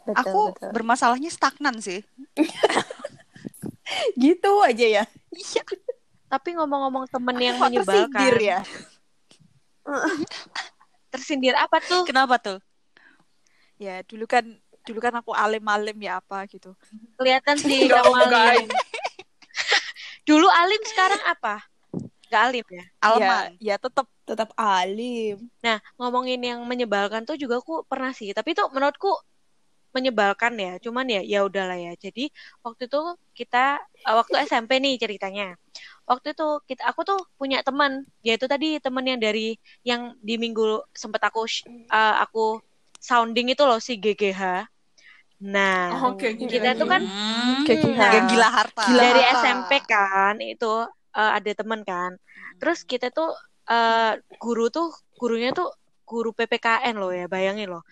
betul 0.00 0.16
aku 0.16 0.40
betul 0.56 0.70
bermasalahnya 0.72 1.30
stagnan 1.30 1.76
sih. 1.78 2.00
gitu 4.18 4.50
aja 4.64 4.86
ya 5.00 5.04
Iya. 5.30 5.62
Tapi 6.26 6.54
ngomong-ngomong 6.58 7.06
temen 7.10 7.36
yang 7.38 7.56
Kok 7.56 7.64
menyebalkan. 7.68 8.10
tersindir 8.10 8.36
ya? 8.38 8.58
Tersindir 11.10 11.54
apa 11.58 11.78
tuh? 11.82 12.02
Kenapa 12.06 12.38
tuh? 12.38 12.58
Ya 13.78 14.02
dulu 14.06 14.26
kan 14.26 14.46
dulu 14.86 14.98
kan 14.98 15.14
aku 15.20 15.30
alim-alim 15.36 15.98
ya 16.00 16.18
apa 16.18 16.44
gitu. 16.48 16.72
Kelihatan 17.20 17.56
sih 17.60 17.86
kamu 17.90 18.12
alim. 18.16 18.68
Dulu 20.28 20.46
alim, 20.46 20.82
sekarang 20.86 21.20
apa? 21.26 21.64
Gak 22.30 22.42
alim 22.52 22.66
ya? 22.70 22.84
Alman. 23.02 23.58
Ya, 23.58 23.74
ya 23.74 23.76
tetap 23.82 24.06
tetap 24.22 24.54
alim 24.54 25.50
Nah, 25.58 25.82
ngomongin 25.98 26.38
yang 26.38 26.62
menyebalkan 26.62 27.26
tuh 27.26 27.34
juga 27.34 27.58
aku 27.58 27.82
pernah 27.82 28.14
sih. 28.14 28.30
Tapi 28.30 28.54
itu 28.54 28.62
menurutku 28.70 29.10
menyebalkan 29.90 30.54
ya. 30.54 30.78
Cuman 30.78 31.10
ya 31.10 31.20
ya 31.26 31.42
udahlah 31.42 31.74
ya. 31.74 31.92
Jadi 31.98 32.30
waktu 32.62 32.86
itu 32.86 33.00
kita 33.34 33.82
eh, 33.82 34.14
waktu 34.14 34.46
SMP 34.46 34.78
nih 34.78 35.02
ceritanya. 35.02 35.58
Waktu 36.06 36.38
itu 36.38 36.48
kita 36.70 36.86
aku 36.86 37.02
tuh 37.02 37.18
punya 37.34 37.66
teman, 37.66 38.06
yaitu 38.22 38.46
tadi 38.46 38.78
teman 38.78 39.02
yang 39.02 39.18
dari 39.18 39.58
yang 39.82 40.14
di 40.22 40.38
minggu 40.38 40.86
sempet 40.94 41.18
aku 41.26 41.42
eh, 41.90 42.14
aku 42.22 42.62
sounding 43.08 43.46
itu 43.52 43.62
loh 43.68 43.78
si 43.86 43.92
GGH. 44.04 44.42
Nah, 45.54 45.76
Oke, 46.08 46.26
gini 46.38 46.52
kita 46.52 46.66
lagi. 46.66 46.80
tuh 46.80 46.86
kan 46.92 47.02
Hmm, 47.44 47.64
GGH. 47.66 48.00
geng 48.10 48.26
gila 48.30 48.48
harta. 48.56 48.82
Gila 48.86 49.02
dari 49.02 49.20
harta. 49.20 49.38
SMP 49.40 49.70
kan 49.90 50.34
itu 50.52 50.66
eh, 51.18 51.30
ada 51.38 51.50
temen 51.58 51.80
kan. 51.90 52.12
Terus 52.60 52.78
kita 52.90 53.06
tuh 53.16 53.28
eh, 53.70 54.12
guru 54.42 54.62
tuh 54.76 54.86
gurunya 55.20 55.48
tuh 55.58 55.66
guru 56.08 56.30
PPKN 56.38 56.94
loh 57.00 57.10
ya, 57.18 57.24
bayangin 57.34 57.68
loh. 57.72 57.82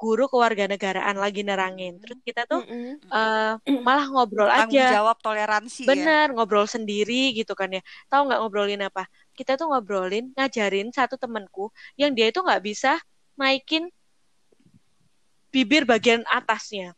Guru 0.00 0.22
kewarganegaraan 0.32 1.16
lagi 1.24 1.40
nerangin. 1.48 1.92
Terus 2.02 2.18
kita 2.28 2.42
tuh 2.50 2.60
Mm-mm. 2.60 3.00
eh, 3.14 3.52
malah 3.86 4.06
ngobrol 4.12 4.50
tanggung 4.56 4.82
aja. 4.82 4.82
jawab 4.92 5.16
toleransi 5.24 5.82
ya. 6.00 6.08
Bener, 6.08 6.26
ngobrol 6.34 6.66
sendiri 6.74 7.14
gitu 7.38 7.52
kan 7.60 7.68
ya. 7.76 7.80
Tahu 8.10 8.20
nggak 8.26 8.38
ngobrolin 8.42 8.82
apa? 8.88 9.02
Kita 9.38 9.52
tuh 9.60 9.66
ngobrolin, 9.70 10.24
ngajarin 10.36 10.88
satu 10.98 11.14
temenku 11.22 11.70
yang 12.00 12.10
dia 12.16 12.26
itu 12.32 12.40
nggak 12.46 12.62
bisa 12.68 12.88
naikin 13.40 13.84
bibir 15.56 15.88
bagian 15.88 16.20
atasnya. 16.28 16.92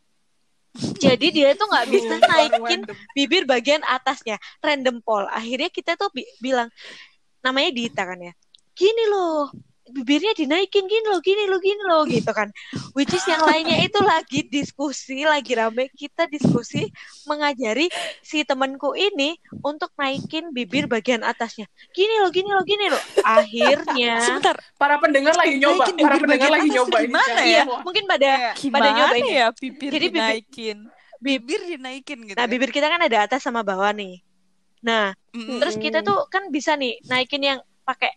Jadi 0.99 1.31
dia 1.31 1.55
tuh 1.55 1.71
nggak 1.71 1.87
bisa 1.87 2.13
naikin 2.27 2.83
bibir 3.15 3.47
bagian 3.47 3.79
atasnya, 3.87 4.35
random 4.59 4.99
poll. 4.99 5.23
Akhirnya 5.31 5.71
kita 5.71 5.95
tuh 5.95 6.11
bi- 6.11 6.27
bilang, 6.43 6.67
namanya 7.39 7.71
Dita 7.71 8.03
kan 8.03 8.19
ya, 8.19 8.35
gini 8.75 9.07
loh, 9.07 9.47
bibirnya 9.89 10.31
dinaikin 10.31 10.85
gini 10.85 11.05
loh, 11.05 11.19
gini 11.19 11.43
loh, 11.45 11.57
gini 11.57 11.83
loh, 11.83 12.01
gitu 12.03 12.29
kan. 12.29 12.49
Which 12.93 13.09
is 13.09 13.25
yang 13.25 13.41
lainnya 13.41 13.79
itu 13.79 13.99
lagi 13.99 14.45
diskusi, 14.45 15.23
lagi 15.23 15.51
rame 15.51 15.89
kita 15.91 16.25
diskusi 16.25 16.87
mengajari 17.25 17.89
si 18.19 18.41
temanku 18.41 18.93
ini 18.93 19.33
untuk 19.59 19.89
naikin 19.95 20.49
bibir 20.49 20.85
bagian 20.85 21.21
atasnya. 21.21 21.65
Gini 21.91 22.21
loh, 22.21 22.29
gini 22.29 22.49
loh, 22.49 22.63
gini 22.63 22.85
loh. 22.87 23.01
Akhirnya, 23.21 24.13
Sebentar, 24.25 24.55
Para 24.75 24.95
pendengar 24.97 25.33
lagi 25.33 25.57
nyoba, 25.57 25.83
Naikin 25.83 25.95
para 25.97 26.15
pendengar 26.17 26.49
lagi 26.49 26.69
nyoba 26.69 26.97
ini. 26.99 27.07
gimana 27.09 27.33
kan. 27.35 27.45
Semua. 27.59 27.79
mungkin 27.81 28.03
pada 28.05 28.29
pada 28.29 28.55
Gimana 28.55 28.87
nyobain 28.93 29.25
ya 29.25 29.47
bibir 29.51 29.91
Jadi 29.91 30.07
bibir- 30.07 30.13
dinaikin? 30.13 30.77
bibir 31.19 31.59
dinaikin 31.67 32.17
gitu. 32.23 32.37
Nah, 32.37 32.47
ya. 32.47 32.49
bibir 32.49 32.69
kita 32.69 32.87
kan 32.87 33.01
ada 33.01 33.27
atas 33.27 33.43
sama 33.43 33.59
bawah 33.59 33.91
nih. 33.91 34.23
Nah, 34.79 35.11
Mm-mm. 35.35 35.59
Terus 35.59 35.75
kita 35.75 35.99
tuh 35.99 36.23
kan 36.27 36.47
bisa 36.47 36.73
nih 36.73 36.95
naikin 37.05 37.43
yang 37.43 37.59
pakai 37.83 38.15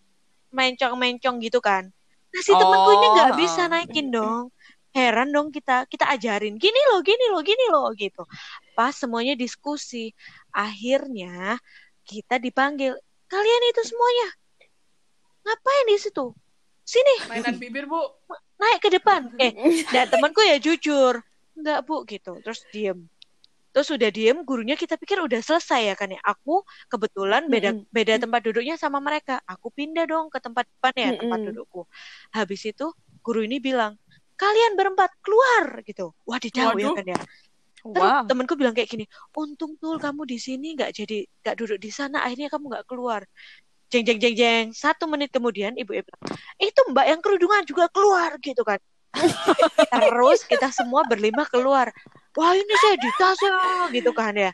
mencong-mencong 0.53 1.41
gitu 1.43 1.59
kan. 1.59 1.89
Nah 2.33 2.41
si 2.45 2.53
temanku 2.53 2.91
ini 2.97 3.07
nggak 3.17 3.31
Oh, 3.33 3.37
bisa 3.37 3.63
oh. 3.67 3.71
naikin 3.73 4.09
dong. 4.13 4.45
Heran 4.93 5.33
dong 5.33 5.49
kita 5.49 5.89
kita 5.89 6.05
ajarin 6.13 6.61
gini 6.61 6.81
loh, 6.93 7.01
gini 7.01 7.27
loh, 7.33 7.41
gini 7.41 7.65
loh 7.73 7.89
gitu. 7.97 8.29
Pas 8.77 8.93
semuanya 8.93 9.33
diskusi, 9.33 10.13
akhirnya 10.53 11.57
kita 12.05 12.37
dipanggil. 12.37 12.93
Kalian 13.29 13.63
itu 13.73 13.83
semuanya 13.89 14.29
ngapain 15.43 15.87
di 15.89 15.97
situ? 15.99 16.27
Sini 16.83 17.15
Mainan 17.31 17.57
bibir, 17.57 17.87
Bu. 17.89 17.99
naik 18.59 18.79
ke 18.85 18.89
depan. 18.93 19.33
Eh, 19.39 19.83
dan 19.91 20.07
temanku 20.11 20.43
ya 20.45 20.59
jujur, 20.59 21.19
enggak 21.57 21.83
bu 21.87 22.05
gitu. 22.07 22.39
Terus 22.45 22.61
diem. 22.71 23.09
Terus 23.73 23.89
udah 23.89 24.11
diem, 24.13 24.39
gurunya 24.45 24.77
kita 24.77 25.01
pikir 25.01 25.17
udah 25.25 25.41
selesai 25.41 25.81
ya 25.93 25.95
kan 25.97 26.13
ya. 26.13 26.21
Aku 26.21 26.61
kebetulan 26.93 27.49
beda 27.49 27.73
Mm-mm. 27.73 27.89
beda 27.89 28.21
tempat 28.21 28.41
duduknya 28.45 28.77
sama 28.77 29.01
mereka. 29.01 29.41
Aku 29.49 29.73
pindah 29.73 30.05
dong 30.05 30.29
ke 30.29 30.39
tempat 30.45 30.69
depan 30.69 30.93
ya 30.93 31.11
tempat 31.17 31.41
Mm-mm. 31.41 31.49
dudukku. 31.51 31.83
Habis 32.37 32.69
itu 32.69 32.93
guru 33.25 33.41
ini 33.41 33.59
bilang, 33.65 33.97
kalian 34.37 34.77
berempat 34.77 35.11
keluar 35.25 35.81
gitu. 35.89 36.13
Wah 36.29 36.37
didaw 36.37 36.77
ya 36.77 36.93
kan 36.93 37.07
ya. 37.09 37.21
Terus 37.83 38.13
Wah. 38.15 38.23
temanku 38.29 38.55
bilang 38.55 38.77
kayak 38.77 38.93
gini, 38.93 39.05
untung 39.35 39.75
tuh 39.81 39.99
kamu 39.99 40.23
di 40.23 40.39
sini 40.39 40.79
nggak 40.79 40.91
jadi 40.95 41.27
nggak 41.43 41.57
duduk 41.59 41.79
di 41.83 41.91
sana, 41.91 42.23
akhirnya 42.23 42.47
kamu 42.53 42.71
nggak 42.71 42.87
keluar. 42.87 43.27
Jeng 43.91 44.05
jeng 44.07 44.21
jeng 44.23 44.35
jeng. 44.37 44.67
Satu 44.71 45.11
menit 45.11 45.35
kemudian 45.35 45.75
ibu 45.75 45.93
ibu 45.97 46.09
itu 46.63 46.81
mbak 46.95 47.07
yang 47.11 47.21
kerudungan 47.21 47.63
juga 47.67 47.89
keluar 47.91 48.37
gitu 48.39 48.63
kan. 48.63 48.79
Terus 49.93 50.47
kita 50.47 50.71
semua 50.71 51.03
berlima 51.05 51.43
keluar. 51.49 51.91
Wah 52.33 52.53
ini 52.57 52.75
saya 52.79 52.97
ditasnya 52.97 53.53
gitu 53.93 54.11
kan 54.11 54.33
ya. 54.33 54.51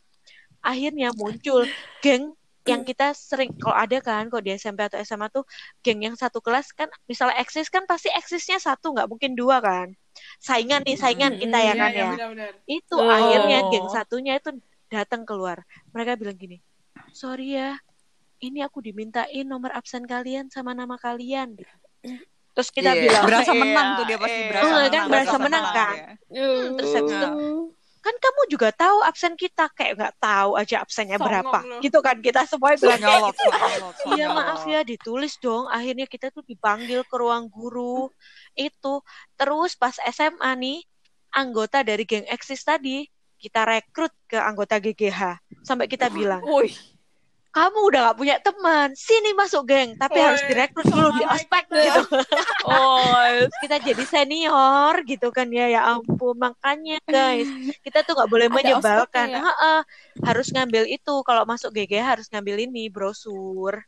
Akhirnya 0.61 1.15
muncul 1.15 1.63
geng 2.01 2.35
yang 2.67 2.85
kita 2.85 3.17
sering 3.17 3.57
kalau 3.57 3.73
ada 3.73 3.97
kan 3.97 4.29
kalau 4.29 4.45
di 4.45 4.53
SMP 4.53 4.85
atau 4.85 5.01
SMA 5.01 5.33
tuh 5.33 5.41
geng 5.81 6.05
yang 6.05 6.13
satu 6.13 6.45
kelas 6.45 6.69
kan 6.77 6.85
misalnya 7.09 7.41
eksis 7.41 7.73
kan 7.73 7.89
pasti 7.89 8.13
eksisnya 8.13 8.61
satu 8.61 8.93
nggak 8.93 9.09
mungkin 9.09 9.33
dua 9.33 9.57
kan 9.65 9.97
saingan 10.37 10.85
nih 10.85 11.01
saingan 11.01 11.41
kita 11.41 11.57
ya 11.57 11.73
Iya, 11.73 11.73
kan 11.73 11.89
iya, 11.89 11.97
ya 11.97 12.09
benar-benar. 12.13 12.53
itu 12.69 12.93
Oh. 12.93 13.09
akhirnya 13.09 13.59
geng 13.73 13.89
satunya 13.89 14.37
itu 14.37 14.53
datang 14.93 15.25
keluar 15.25 15.65
mereka 15.97 16.21
bilang 16.21 16.37
gini 16.37 16.61
sorry 17.09 17.57
ya 17.57 17.81
ini 18.45 18.61
aku 18.61 18.85
dimintain 18.85 19.49
nomor 19.49 19.73
absen 19.73 20.05
kalian 20.05 20.53
sama 20.53 20.77
nama 20.77 21.01
kalian 21.01 21.57
terus 22.59 22.69
kita 22.69 22.91
Iya, 22.91 23.01
bilang 23.01 23.23
berasa 23.25 23.51
Iya, 23.51 23.61
menang 23.61 23.89
tuh 23.95 24.05
dia 24.05 24.19
pasti 24.19 24.35
iya. 24.37 24.49
berasa 24.49 24.67
Oh, 24.67 24.75
menang. 24.75 24.91
kan 24.91 25.03
berasa 25.07 25.37
menang 25.39 25.65
kan? 25.71 25.95
ya. 25.95 26.07
terus 26.75 26.91
habis 26.93 27.15
itu, 27.15 27.29
Mm. 27.29 27.63
kan 27.99 28.15
kamu 28.17 28.41
juga 28.49 28.69
tahu 28.73 28.99
absen 29.01 29.33
kita 29.35 29.65
kayak 29.71 29.93
nggak 29.95 30.15
tahu 30.17 30.51
aja 30.55 30.77
absennya 30.81 31.17
Songong 31.17 31.29
berapa 31.29 31.59
loh. 31.61 31.81
gitu 31.81 31.99
kan 31.99 32.17
kita 32.19 32.41
semua 32.45 32.75
bilang 32.75 32.99
kayak 32.99 33.23
gitu 33.31 33.47
Iya 34.17 34.27
maaf 34.29 34.63
ya 34.65 34.81
ditulis 34.83 35.37
dong. 35.37 35.69
Akhirnya 35.69 36.05
kita 36.05 36.29
tuh 36.29 36.43
dipanggil 36.43 37.03
ke 37.03 37.15
ruang 37.15 37.47
guru 37.47 38.09
itu. 38.55 38.95
Terus 39.35 39.75
pas 39.75 39.95
SMA 40.01 40.51
nih 40.57 40.79
anggota 41.31 41.83
dari 41.83 42.03
geng 42.03 42.25
eksis 42.27 42.61
tadi 42.61 43.05
kita 43.37 43.63
rekrut 43.63 44.11
ke 44.25 44.35
anggota 44.35 44.77
GGH 44.77 45.21
sampai 45.63 45.87
kita 45.87 46.09
bilang 46.09 46.41
kamu 47.49 47.79
udah 47.91 48.01
gak 48.13 48.19
punya 48.21 48.37
teman. 48.39 48.93
Sini 48.95 49.33
masuk 49.35 49.67
geng. 49.67 49.97
Tapi 49.97 50.19
harus 50.21 50.41
Woi, 50.45 50.49
direkrut 50.53 50.85
dulu 50.87 51.09
di 51.17 51.25
sama 51.25 51.35
ospek 51.35 51.65
kita. 51.67 51.81
gitu. 51.81 52.03
Oh, 52.69 53.25
kita 53.65 53.77
jadi 53.81 54.05
senior 54.05 54.95
gitu 55.09 55.29
kan. 55.33 55.49
Ya 55.49 55.67
ya 55.73 55.81
ampun. 55.89 56.37
Makanya 56.37 57.01
guys 57.09 57.49
kita 57.81 58.05
tuh 58.05 58.13
nggak 58.15 58.31
boleh 58.31 58.47
Ada 58.53 58.57
menyebalkan. 58.57 59.29
ya? 59.33 59.41
Ha-ha. 59.43 59.77
harus 60.29 60.53
ngambil 60.53 60.85
itu. 60.87 61.15
Kalau 61.25 61.43
masuk 61.49 61.73
GGH 61.73 62.21
harus 62.21 62.27
ngambil 62.29 62.69
ini 62.69 62.93
brosur. 62.93 63.81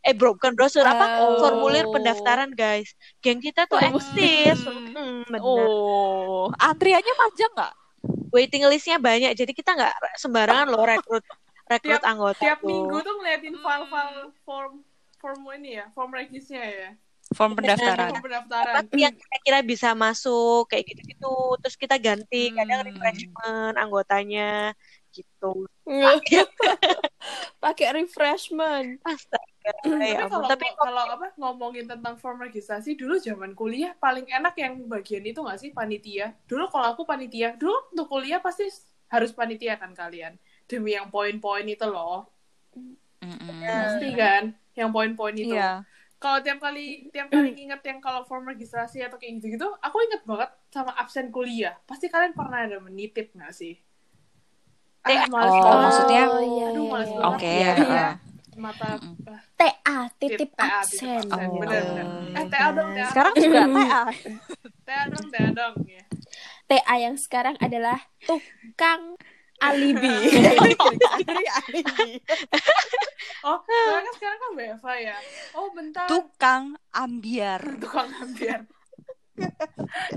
Eh 0.00 0.14
bro 0.14 0.38
bukan 0.38 0.54
brosur. 0.54 0.86
Apa? 0.86 1.26
Oh. 1.26 1.42
formulir 1.42 1.84
pendaftaran 1.90 2.54
guys. 2.54 2.94
Geng 3.18 3.42
kita 3.42 3.66
tuh 3.66 3.82
eksis 3.82 4.62
Hmm. 4.62 4.94
Hmm, 4.94 5.22
bener. 5.26 5.42
oh, 5.42 6.48
antriannya 6.56 7.14
panjang 7.18 7.52
nggak? 7.54 7.74
waiting 8.28 8.62
listnya 8.68 9.00
banyak. 9.00 9.32
Jadi 9.34 9.52
kita 9.56 9.72
nggak 9.74 10.20
sembarangan 10.20 10.68
loh 10.68 10.84
rekrut 10.84 11.24
rekrut 11.68 11.94
Tiap- 11.94 12.08
anggota 12.08 12.40
Tiap 12.40 12.58
tuh. 12.58 12.66
minggu 12.66 12.96
tuh 12.98 13.14
ngeliatin 13.14 13.56
file-file 13.56 14.22
form 14.42 14.72
form 15.18 15.40
ini 15.52 15.76
ya, 15.76 15.84
form 15.92 16.10
regisnya 16.10 16.62
ya. 16.62 16.90
Form 17.30 17.52
pendaftaran. 17.52 18.08
Form 18.10 18.24
pendaftaran. 18.24 18.74
apa 18.80 18.94
yang 18.94 19.12
kira-kira 19.12 19.58
bisa 19.60 19.92
masuk 19.92 20.64
kayak 20.66 20.88
gitu-gitu 20.88 21.28
terus 21.58 21.76
kita 21.76 21.98
ganti 21.98 22.48
kadang 22.50 22.80
Hmm. 22.80 22.88
refreshment 22.88 23.74
anggotanya 23.76 24.72
gitu 25.10 25.68
Pakai 27.58 27.92
refreshment. 27.94 29.02
astaga 29.02 29.72
Tapi 29.82 30.06
ya 30.06 30.24
ampun. 30.24 30.30
kalau 30.32 30.48
tapi 30.48 30.66
kalau 30.72 31.04
apa 31.10 31.26
ngomongin 31.36 31.84
tentang 31.86 32.16
form 32.16 32.40
registrasi 32.40 32.94
dulu 32.94 33.18
zaman 33.18 33.52
kuliah 33.52 33.92
paling 33.94 34.24
enak 34.24 34.54
yang 34.56 34.80
bagian 34.86 35.20
itu 35.22 35.36
nggak 35.36 35.58
sih 35.58 35.70
panitia. 35.70 36.32
Dulu 36.46 36.70
kalau 36.70 36.94
aku 36.94 37.02
panitia, 37.02 37.52
dulu 37.54 37.74
untuk 37.92 38.08
kuliah 38.08 38.38
pasti 38.38 38.64
harus 39.08 39.30
panitia 39.30 39.74
kan 39.74 39.92
kalian 39.92 40.36
demi 40.68 40.92
yang 40.92 41.08
poin-poin 41.08 41.64
itu 41.64 41.84
loh. 41.84 42.28
Mm-mm. 43.18 43.58
Pasti 43.58 44.08
kan 44.12 44.42
yang 44.76 44.92
poin-poin 44.92 45.34
itu. 45.34 45.50
Iya. 45.50 45.82
Kalau 46.18 46.42
tiap 46.42 46.58
kali 46.58 47.08
tiap 47.08 47.30
kali 47.30 47.54
inget 47.56 47.78
yang 47.80 47.98
kalau 47.98 48.22
form 48.22 48.46
registrasi 48.46 49.00
atau 49.00 49.16
kayak 49.16 49.38
gitu-gitu, 49.38 49.66
aku 49.78 49.96
inget 50.02 50.22
banget 50.22 50.50
sama 50.68 50.92
absen 50.94 51.30
kuliah. 51.30 51.78
Pasti 51.86 52.06
kalian 52.06 52.34
pernah 52.34 52.66
ada 52.66 52.78
menitip 52.78 53.32
nggak 53.32 53.54
sih? 53.54 53.78
Ah, 55.00 55.24
males 55.30 55.54
Oh, 55.54 55.62
banget. 55.62 55.78
maksudnya- 55.80 56.28
Oh, 56.28 56.42
iya, 56.42 56.66
Aduh, 56.68 56.82
iya, 56.84 56.90
males 56.90 57.08
iya. 57.08 57.16
banget. 57.16 57.32
Oke, 57.32 57.54
Iya. 57.86 58.08
Mata 58.58 58.98
ah, 58.98 59.40
TA, 59.54 59.98
titip 60.18 60.50
TA, 60.52 60.82
absen. 60.82 61.22
titip 61.22 61.30
absen. 61.30 61.46
Oh. 61.48 61.58
Bener, 61.62 61.82
bener. 61.86 62.06
Eh, 62.34 62.44
TA 62.50 62.66
dong, 62.74 62.90
TA. 62.92 63.06
Sekarang 63.08 63.34
juga 63.38 63.60
TA. 63.70 64.02
TA 64.84 65.02
dong, 65.06 65.26
TA 65.30 65.48
dong. 65.54 65.74
Ya. 65.86 66.04
TA 66.66 66.94
yang 66.98 67.14
sekarang 67.16 67.54
adalah 67.56 67.98
tukang 68.26 69.14
alibi. 69.68 70.14
Oh, 73.42 73.58
soalnya 73.62 74.02
kan 74.06 74.14
sekarang 74.18 74.38
kan 74.38 74.50
BFA 74.54 74.94
ya. 75.02 75.16
Oh, 75.54 75.68
bentar. 75.74 76.06
Tukang 76.06 76.78
ambiar. 76.94 77.62
Tukang 77.82 78.10
ambiar. 78.22 78.62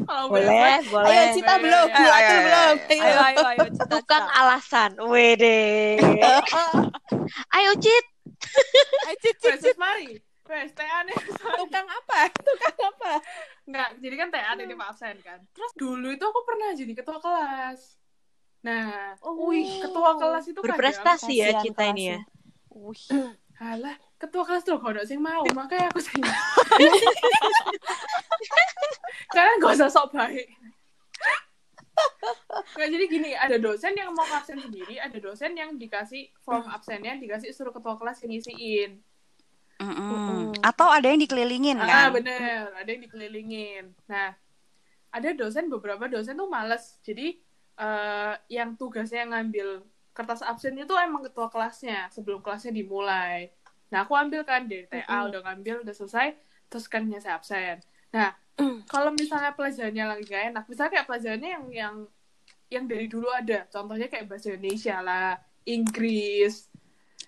Kalau 0.02 0.34
boleh 0.34 0.50
BFA, 0.50 0.82
boleh 0.90 1.14
Ayo 1.14 1.24
Cita 1.38 1.54
Ayo, 1.54 1.62
belum, 1.62 1.88
ayo, 1.88 1.94
Bu 1.94 2.02
ayo, 2.02 2.10
Atul 2.10 2.26
ayo, 2.26 2.42
belum. 2.42 2.76
Ayo, 2.90 3.18
ayo, 3.22 3.38
ayo. 3.54 3.60
Cita, 3.70 3.86
tukang 3.86 4.26
Cita. 4.26 4.40
alasan 4.42 4.92
wede 5.06 5.62
ayo 7.54 7.72
cit 7.78 8.06
Ayo, 9.06 9.16
Cit, 9.22 9.38
Cit, 9.38 9.54
Wes, 9.54 9.62
Cit. 9.62 9.78
mari. 9.78 10.18
Wes, 10.50 10.74
TA 10.76 11.06
nih. 11.08 11.16
Tukang 11.62 11.88
apa? 11.88 12.28
Tukang 12.34 12.78
apa? 12.92 13.12
Enggak, 13.70 13.90
jadi 14.04 14.16
kan 14.18 14.28
TA 14.34 14.52
titip 14.58 14.82
absen 14.82 15.16
kan. 15.24 15.40
Terus 15.54 15.72
dulu 15.78 16.12
itu 16.12 16.26
aku 16.26 16.42
pernah 16.44 16.74
jadi 16.74 16.92
ketua 16.92 17.22
kelas. 17.22 18.01
Nah, 18.62 19.17
Wih. 19.21 19.82
ketua 19.82 20.21
kelas 20.21 20.45
itu 20.45 20.60
berprestasi 20.62 21.34
ya 21.34 21.50
Kasihan 21.50 21.63
kita 21.65 21.84
ini 21.93 22.04
ya 22.13 22.19
Wih. 22.69 23.06
Alah, 23.62 23.93
ketua 24.17 24.41
kelas 24.41 24.65
tuh 24.65 24.82
ada 24.82 25.06
sing 25.06 25.21
mau, 25.21 25.45
makanya 25.54 25.93
aku 25.93 26.02
sing. 26.02 26.17
Kalian 29.34 29.62
gak 29.62 29.74
usah 29.78 29.89
sok 29.89 30.17
baik. 30.17 30.50
Nggak, 32.74 32.89
jadi 32.89 33.06
gini, 33.06 33.30
ada 33.38 33.58
dosen 33.62 33.93
yang 33.93 34.10
mau 34.17 34.26
absen 34.26 34.58
sendiri, 34.58 34.97
ada 34.97 35.13
dosen 35.21 35.54
yang 35.54 35.78
dikasih 35.78 36.34
form 36.41 36.65
absennya, 36.74 37.21
dikasih 37.21 37.54
suruh 37.54 37.69
ketua 37.69 38.02
kelas 38.02 38.26
yang 38.26 38.34
ngisiin. 38.34 38.91
Mm-mm. 39.82 40.54
Atau 40.62 40.89
ada 40.89 41.10
yang 41.10 41.21
dikelilingin 41.21 41.78
Ah, 41.78 42.10
kan? 42.10 42.17
bener. 42.17 42.74
Ada 42.78 42.89
yang 42.89 43.02
dikelilingin. 43.06 43.93
Nah, 44.10 44.34
ada 45.13 45.30
dosen, 45.38 45.69
beberapa 45.69 46.10
dosen 46.10 46.38
tuh 46.38 46.50
males. 46.50 46.97
Jadi, 47.06 47.38
eh, 47.82 48.34
yang 48.54 48.78
tugasnya 48.78 49.26
ngambil 49.26 49.82
kertas 50.13 50.46
absen 50.46 50.78
itu 50.78 50.94
emang 50.94 51.26
ketua 51.26 51.50
kelasnya 51.50 52.12
sebelum 52.13 52.46
kelasnya 52.46 52.76
dimulai. 52.76 53.50
Nah, 53.89 54.06
aku 54.06 54.13
ambil 54.15 54.46
kan 54.46 54.70
dari 54.70 54.88
TA, 54.88 55.28
udah 55.28 55.41
ngambil, 55.44 55.84
udah 55.84 55.96
selesai, 55.96 56.38
terus 56.72 56.86
kan 56.88 57.04
nyasa 57.10 57.36
absen. 57.36 57.82
Nah, 58.13 58.32
kalau 58.94 59.12
misalnya 59.12 59.52
pelajarannya 59.58 60.06
lagi 60.15 60.24
gak 60.30 60.44
enak, 60.56 60.63
misalnya 60.70 60.91
kayak 60.96 61.08
pelajarannya 61.10 61.50
yang 61.50 61.65
yang 61.72 61.96
yang 62.72 62.84
dari 62.88 63.12
dulu 63.12 63.28
ada, 63.28 63.67
contohnya 63.67 64.08
kayak 64.08 64.32
bahasa 64.32 64.56
Indonesia 64.56 65.04
lah, 65.04 65.36
Inggris, 65.67 66.72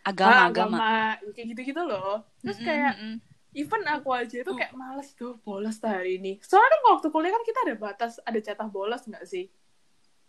Agama, 0.03 0.35
ah, 0.35 0.43
agama. 0.51 0.91
kayak 1.31 1.47
gitu-gitu 1.55 1.81
loh. 1.83 2.27
Terus 2.43 2.59
kayak 2.59 2.99
mm-mm. 2.99 3.15
even 3.55 3.83
aku 3.87 4.11
aja 4.11 4.43
itu 4.43 4.51
kayak 4.51 4.75
males 4.75 5.15
tuh 5.15 5.39
bolos 5.39 5.79
hari 5.79 6.19
ini. 6.19 6.43
Soalnya 6.43 6.67
kan 6.75 6.81
waktu 6.95 7.07
kuliah 7.07 7.31
kan 7.31 7.43
kita 7.47 7.59
ada 7.63 7.75
batas, 7.79 8.19
ada 8.27 8.39
jatah 8.43 8.67
bolos 8.67 9.07
nggak 9.07 9.23
sih? 9.23 9.47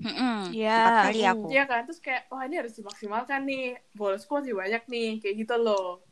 Mm-mm. 0.03 0.51
Iya. 0.51 0.79
Empat 0.83 0.99
kali 1.07 1.21
aku. 1.23 1.47
Iya 1.55 1.65
kan? 1.71 1.81
Terus 1.87 2.01
kayak, 2.03 2.23
wah 2.33 2.43
ini 2.45 2.57
harus 2.59 2.75
dimaksimalkan 2.75 3.41
nih. 3.47 3.79
Bolosku 3.95 4.31
masih 4.41 4.55
banyak 4.55 4.83
nih, 4.91 5.11
kayak 5.23 5.35
gitu 5.47 5.57
loh. 5.57 6.03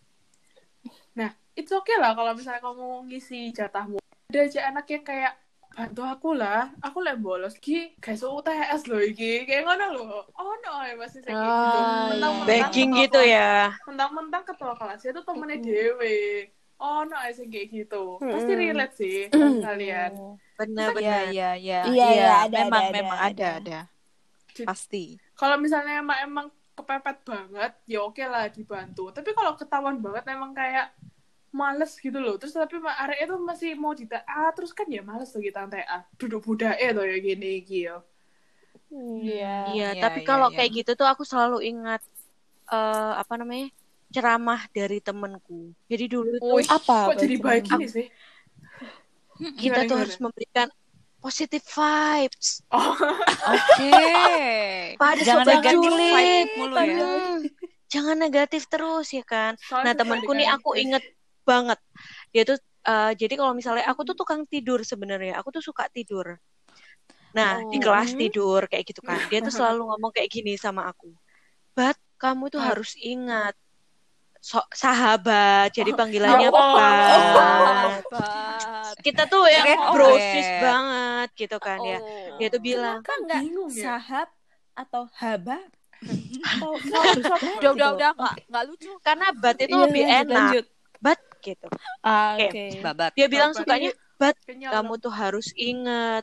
Nah, 1.18 1.30
it's 1.52 1.70
okay 1.70 1.96
lah 1.98 2.14
kalau 2.14 2.32
misalnya 2.32 2.62
kamu 2.62 3.10
ngisi 3.10 3.52
jatahmu. 3.52 3.98
Ada 4.32 4.38
aja 4.48 4.60
anak 4.72 4.86
yang 4.88 5.04
kayak, 5.04 5.32
bantu 5.72 6.04
aku 6.04 6.36
lah, 6.36 6.68
aku 6.84 7.00
lek 7.00 7.16
bolos 7.20 7.56
ki, 7.56 7.96
kayak 7.96 8.20
so 8.20 8.32
UTS 8.36 8.88
loh 8.92 9.00
iki, 9.00 9.44
kayak 9.48 9.64
ngono 9.64 9.86
loh. 9.92 10.24
Oh 10.36 10.52
no, 10.60 10.84
ya 10.84 10.94
masih 10.96 11.20
kayak 11.24 11.36
gitu. 11.36 11.76
Ah, 11.80 12.08
Mentang-mentang 12.12 12.48
Begging 12.48 12.90
ketua 12.92 13.00
gitu 13.04 13.20
kelas- 13.20 13.32
ya. 13.32 13.52
mentang-mentang 13.88 14.42
ketua 14.44 14.72
kelasnya 14.76 15.10
tuh 15.16 15.24
temennya 15.24 15.58
dewe 15.60 16.16
oh 16.82 17.00
no 17.06 17.16
sih 17.30 17.46
kayak 17.46 17.68
gitu 17.70 18.18
pasti 18.18 18.52
Mm. 18.52 18.60
relate 18.60 18.94
sih 18.98 19.18
Mm. 19.30 19.62
kalian 19.62 20.12
Benar 20.58 20.88
Iya, 20.92 20.94
benar. 20.94 21.22
iya, 21.32 21.50
iya. 21.58 21.80
Iya, 21.88 22.06
iya, 22.12 22.30
ada, 22.44 22.58
memang 22.66 22.84
ada, 22.84 22.94
memang 22.94 23.18
ada, 23.18 23.30
ada, 23.30 23.48
ada. 23.58 23.78
Pasti. 24.68 25.04
kalau 25.38 25.56
misalnya 25.56 26.02
emang 26.02 26.18
emang 26.22 26.46
kepepet 26.76 27.18
banget 27.24 27.72
ya 27.88 27.98
oke 28.04 28.22
lah 28.24 28.48
dibantu 28.52 29.08
tapi 29.14 29.30
kalau 29.32 29.56
ketahuan 29.56 29.96
banget 30.00 30.24
emang 30.32 30.52
kayak 30.52 30.92
males 31.52 31.92
gitu 32.00 32.16
loh 32.16 32.36
terus 32.40 32.56
tapi 32.56 32.80
area 32.80 33.28
itu 33.28 33.36
masih 33.36 33.70
mau 33.76 33.92
di 33.92 34.08
TA 34.08 34.52
terus 34.56 34.72
kan 34.72 34.88
ya 34.88 35.04
males 35.04 35.28
tuh 35.32 35.40
kita 35.44 35.68
TA 35.68 35.98
duduk 36.16 36.40
budak 36.44 36.76
tuh 36.80 37.04
ya 37.04 37.16
gini 37.20 37.60
gitu 37.64 37.96
Iya. 38.92 39.72
Iya, 39.72 39.88
Iya, 39.96 40.02
tapi 40.04 40.20
iya, 40.20 40.28
kalau 40.28 40.48
iya. 40.52 40.56
kayak 40.60 40.70
gitu 40.84 40.90
tuh 41.00 41.08
aku 41.08 41.24
selalu 41.24 41.64
ingat 41.64 42.00
eh 42.72 43.12
apa 43.16 43.34
namanya? 43.40 43.68
Ceramah 44.12 44.60
dari 44.70 45.00
temenku. 45.00 45.72
Jadi 45.88 46.04
dulu 46.06 46.36
tuh 46.36 46.56
Wih, 46.60 46.68
Apa? 46.68 47.10
kok 47.10 47.18
jadi 47.18 47.34
itu? 47.34 47.42
baik 47.42 47.64
gini 47.66 47.86
sih 47.88 48.06
kita 49.42 49.58
Gimana, 49.58 49.80
tuh 49.82 49.86
gimana? 49.88 50.02
harus 50.06 50.16
memberikan 50.20 50.68
positive 51.18 51.64
vibes. 51.64 52.48
oh 52.70 52.94
Oke. 53.48 53.90
Pada 55.02 55.20
Jangan 55.22 55.46
negatif 55.48 55.90
vibe 55.90 56.50
mulu 56.56 56.76
ya. 56.76 56.98
Hmm, 57.00 57.38
Jangan 57.88 58.16
negatif 58.16 58.62
terus 58.66 59.06
ya 59.10 59.24
kan. 59.24 59.54
Nah 59.54 59.62
soalnya 59.66 59.92
susah 59.92 59.98
temanku 59.98 60.30
nih 60.32 60.48
aku 60.48 60.70
inget 60.76 61.04
banget. 61.42 61.78
Dia 62.30 62.42
tuh 62.44 62.58
eh, 62.82 63.12
jadi 63.18 63.34
kalau 63.34 63.52
misalnya 63.52 63.84
aku 63.86 64.02
tuh 64.04 64.14
tukang 64.14 64.46
tidur 64.46 64.82
sebenarnya. 64.82 65.38
Aku 65.40 65.50
tuh 65.50 65.62
suka 65.64 65.86
tidur. 65.90 66.38
Nah 67.32 67.64
di 67.66 67.78
Oh. 67.78 67.82
kelas 67.82 68.12
tidur 68.14 68.68
kayak 68.68 68.84
gitu 68.86 69.00
kan. 69.02 69.18
Dia 69.26 69.40
tuh 69.40 69.50
selalu 69.58 69.88
ngomong 69.88 70.12
kayak 70.12 70.30
gini 70.30 70.54
sama 70.54 70.86
aku. 70.86 71.10
Bat 71.74 71.96
kamu 72.20 72.46
tuh 72.52 72.60
Ah. 72.62 72.74
harus 72.76 72.94
ingat 72.94 73.56
so- 74.42 74.66
sahabat. 74.68 75.70
Jadi 75.70 75.94
panggilannya 75.94 76.48
Ya 76.48 76.52
Allah. 76.52 76.74
Bat. 76.74 78.02
Sahabat. 78.02 78.94
Kita 79.00 79.22
tuh 79.24 79.46
yang 79.46 79.64
Keren, 79.64 79.80
brosis 79.94 80.42
keren. 80.44 80.60
banget 80.60 81.28
gitu 81.38 81.56
kan 81.56 81.78
ya. 81.80 81.98
Oh. 81.98 82.36
Dia 82.36 82.48
tuh 82.50 82.60
bilang 82.60 82.98
Kenapa 83.00 83.22
nggak 83.22 83.40
bingung 83.40 83.70
ya 83.70 83.84
sahab 83.96 84.28
atau 84.74 85.02
haba 85.14 85.58
atau 86.42 86.70
Udah, 86.74 87.02
udah, 87.62 87.70
udah, 87.94 88.10
nggak, 88.12 88.34
nggak 88.50 88.64
lucu. 88.66 88.90
karena 89.00 89.26
bat 89.32 89.56
itu 89.56 89.70
Iya, 89.70 89.82
lebih 89.86 90.02
enak. 90.04 90.26
lanjut. 90.34 90.66
Bat 90.98 91.20
gitu. 91.40 91.66
Ah, 92.00 92.34
Oke. 92.34 92.46
Oke. 92.50 92.64
Babat. 92.82 93.10
Dia 93.14 93.26
bilang 93.26 93.50
sukanya 93.54 93.90
Kenyal 94.46 94.70
kamu 94.70 94.92
tuh 94.98 95.10
harus 95.10 95.50
ingat 95.54 96.22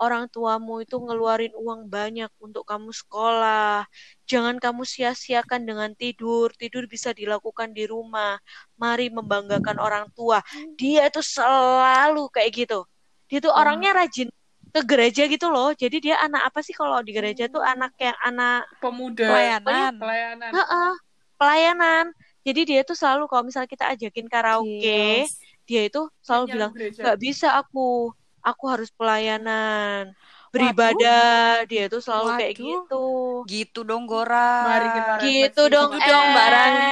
orang 0.00 0.26
tuamu 0.32 0.80
itu 0.80 0.96
ngeluarin 0.96 1.52
uang 1.52 1.86
banyak 1.92 2.32
untuk 2.40 2.64
kamu 2.64 2.88
sekolah. 2.90 3.84
Jangan 4.24 4.56
kamu 4.56 4.88
sia-siakan 4.88 5.68
dengan 5.68 5.92
tidur. 5.92 6.48
Tidur 6.56 6.88
bisa 6.88 7.12
dilakukan 7.12 7.76
di 7.76 7.84
rumah. 7.84 8.40
Mari 8.80 9.12
membanggakan 9.12 9.76
orang 9.76 10.08
tua. 10.16 10.40
Dia 10.80 11.12
tuh 11.12 11.22
selalu 11.22 12.32
kayak 12.32 12.50
gitu. 12.64 12.80
Dia 13.28 13.38
tuh 13.44 13.52
orangnya 13.52 13.92
rajin 13.94 14.32
ke 14.72 14.80
gereja 14.88 15.28
gitu 15.28 15.52
loh. 15.52 15.76
Jadi 15.76 16.00
dia 16.00 16.16
anak 16.24 16.48
apa 16.48 16.64
sih 16.64 16.72
kalau 16.72 17.04
di 17.04 17.12
gereja 17.12 17.46
tuh 17.52 17.60
anak 17.60 17.92
yang 18.00 18.16
anak 18.24 18.64
pemuda 18.80 19.28
Pelayanan. 19.28 19.92
pelayanan 20.00 20.50
Heeh, 20.56 20.92
pelayanan. 21.36 22.04
Jadi 22.40 22.60
dia 22.64 22.80
tuh 22.88 22.96
selalu 22.96 23.28
kalau 23.28 23.44
misalnya 23.44 23.68
kita 23.68 23.84
ajakin 23.92 24.26
karaoke, 24.32 25.28
Yes. 25.28 25.36
dia 25.68 25.84
itu 25.84 26.08
selalu 26.24 26.44
bilang 26.56 26.72
nggak 26.72 27.18
bisa 27.20 27.52
aku 27.60 28.16
aku 28.40 28.64
harus 28.66 28.88
pelayanan 28.90 30.12
beribadah 30.50 31.62
dia 31.64 31.86
tuh 31.86 32.02
selalu 32.02 32.28
kayak 32.34 32.52
Waduh. 32.52 32.66
gitu 32.66 33.04
Gitu 33.46 33.80
dong 33.82 34.04
Gora. 34.04 34.66
Mari 34.66 34.88
kita 34.90 35.12
gitu 35.22 35.62
dong 35.70 35.90
sama 35.94 36.02
dong 36.02 36.26
mbak. 36.28 36.48
Rani 36.48 36.90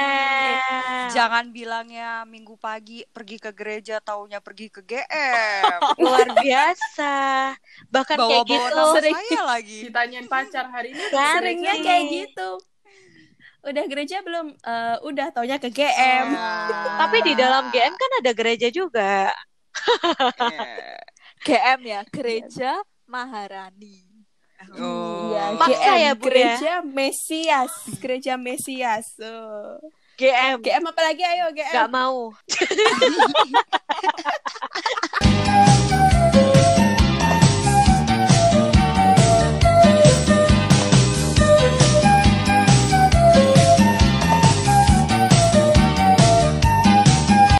Jangan 1.09 1.45
bilangnya 1.49 2.23
minggu 2.23 2.55
pagi 2.55 3.01
pergi 3.03 3.35
ke 3.35 3.51
gereja 3.51 3.99
taunya 3.99 4.39
pergi 4.39 4.69
ke 4.69 4.79
GM. 4.81 5.79
luar 5.99 6.29
biasa 6.31 7.13
bahkan 7.87 8.15
kayak 8.15 8.45
Bawa-bawa 8.45 8.47
gitu 8.47 8.75
nama 8.77 8.93
Sering. 8.95 9.15
saya 9.19 9.41
lagi. 9.43 9.79
ditanyain 9.85 10.27
pacar 10.27 10.65
hari 10.69 10.87
ini 10.93 11.03
Seringnya 11.09 11.73
Sering. 11.73 11.83
kayak 11.83 12.03
gitu. 12.07 12.49
Udah 13.59 13.83
gereja 13.85 14.23
belum? 14.23 14.55
Eh, 14.55 14.97
udah 15.03 15.27
taunya 15.35 15.57
ke 15.59 15.67
GM. 15.67 16.27
tapi 16.95 17.17
di 17.25 17.33
dalam 17.35 17.67
GM 17.67 17.91
kan 17.91 18.11
ada 18.23 18.31
gereja 18.31 18.67
juga 18.69 19.35
Eh, 20.39 20.95
GM 21.43 21.79
ya, 21.87 22.01
Gereja 22.11 22.71
Maharani. 23.07 24.09
Oh. 24.75 25.31
Iya, 25.31 25.55
Paksa 25.55 25.93
GM, 25.95 26.03
ya, 26.03 26.11
Bu, 26.13 26.25
ya? 26.27 26.27
gereja 26.27 26.73
Mesias, 26.83 27.73
gereja 28.03 28.33
Mesias. 28.35 29.07
Oh. 29.23 29.79
GM 30.19 30.59
GM 30.59 30.83
apa 30.83 30.99
lagi 30.99 31.23
ayo 31.23 31.47
GM. 31.55 31.71
nggak 31.71 31.91
mau 31.95 32.27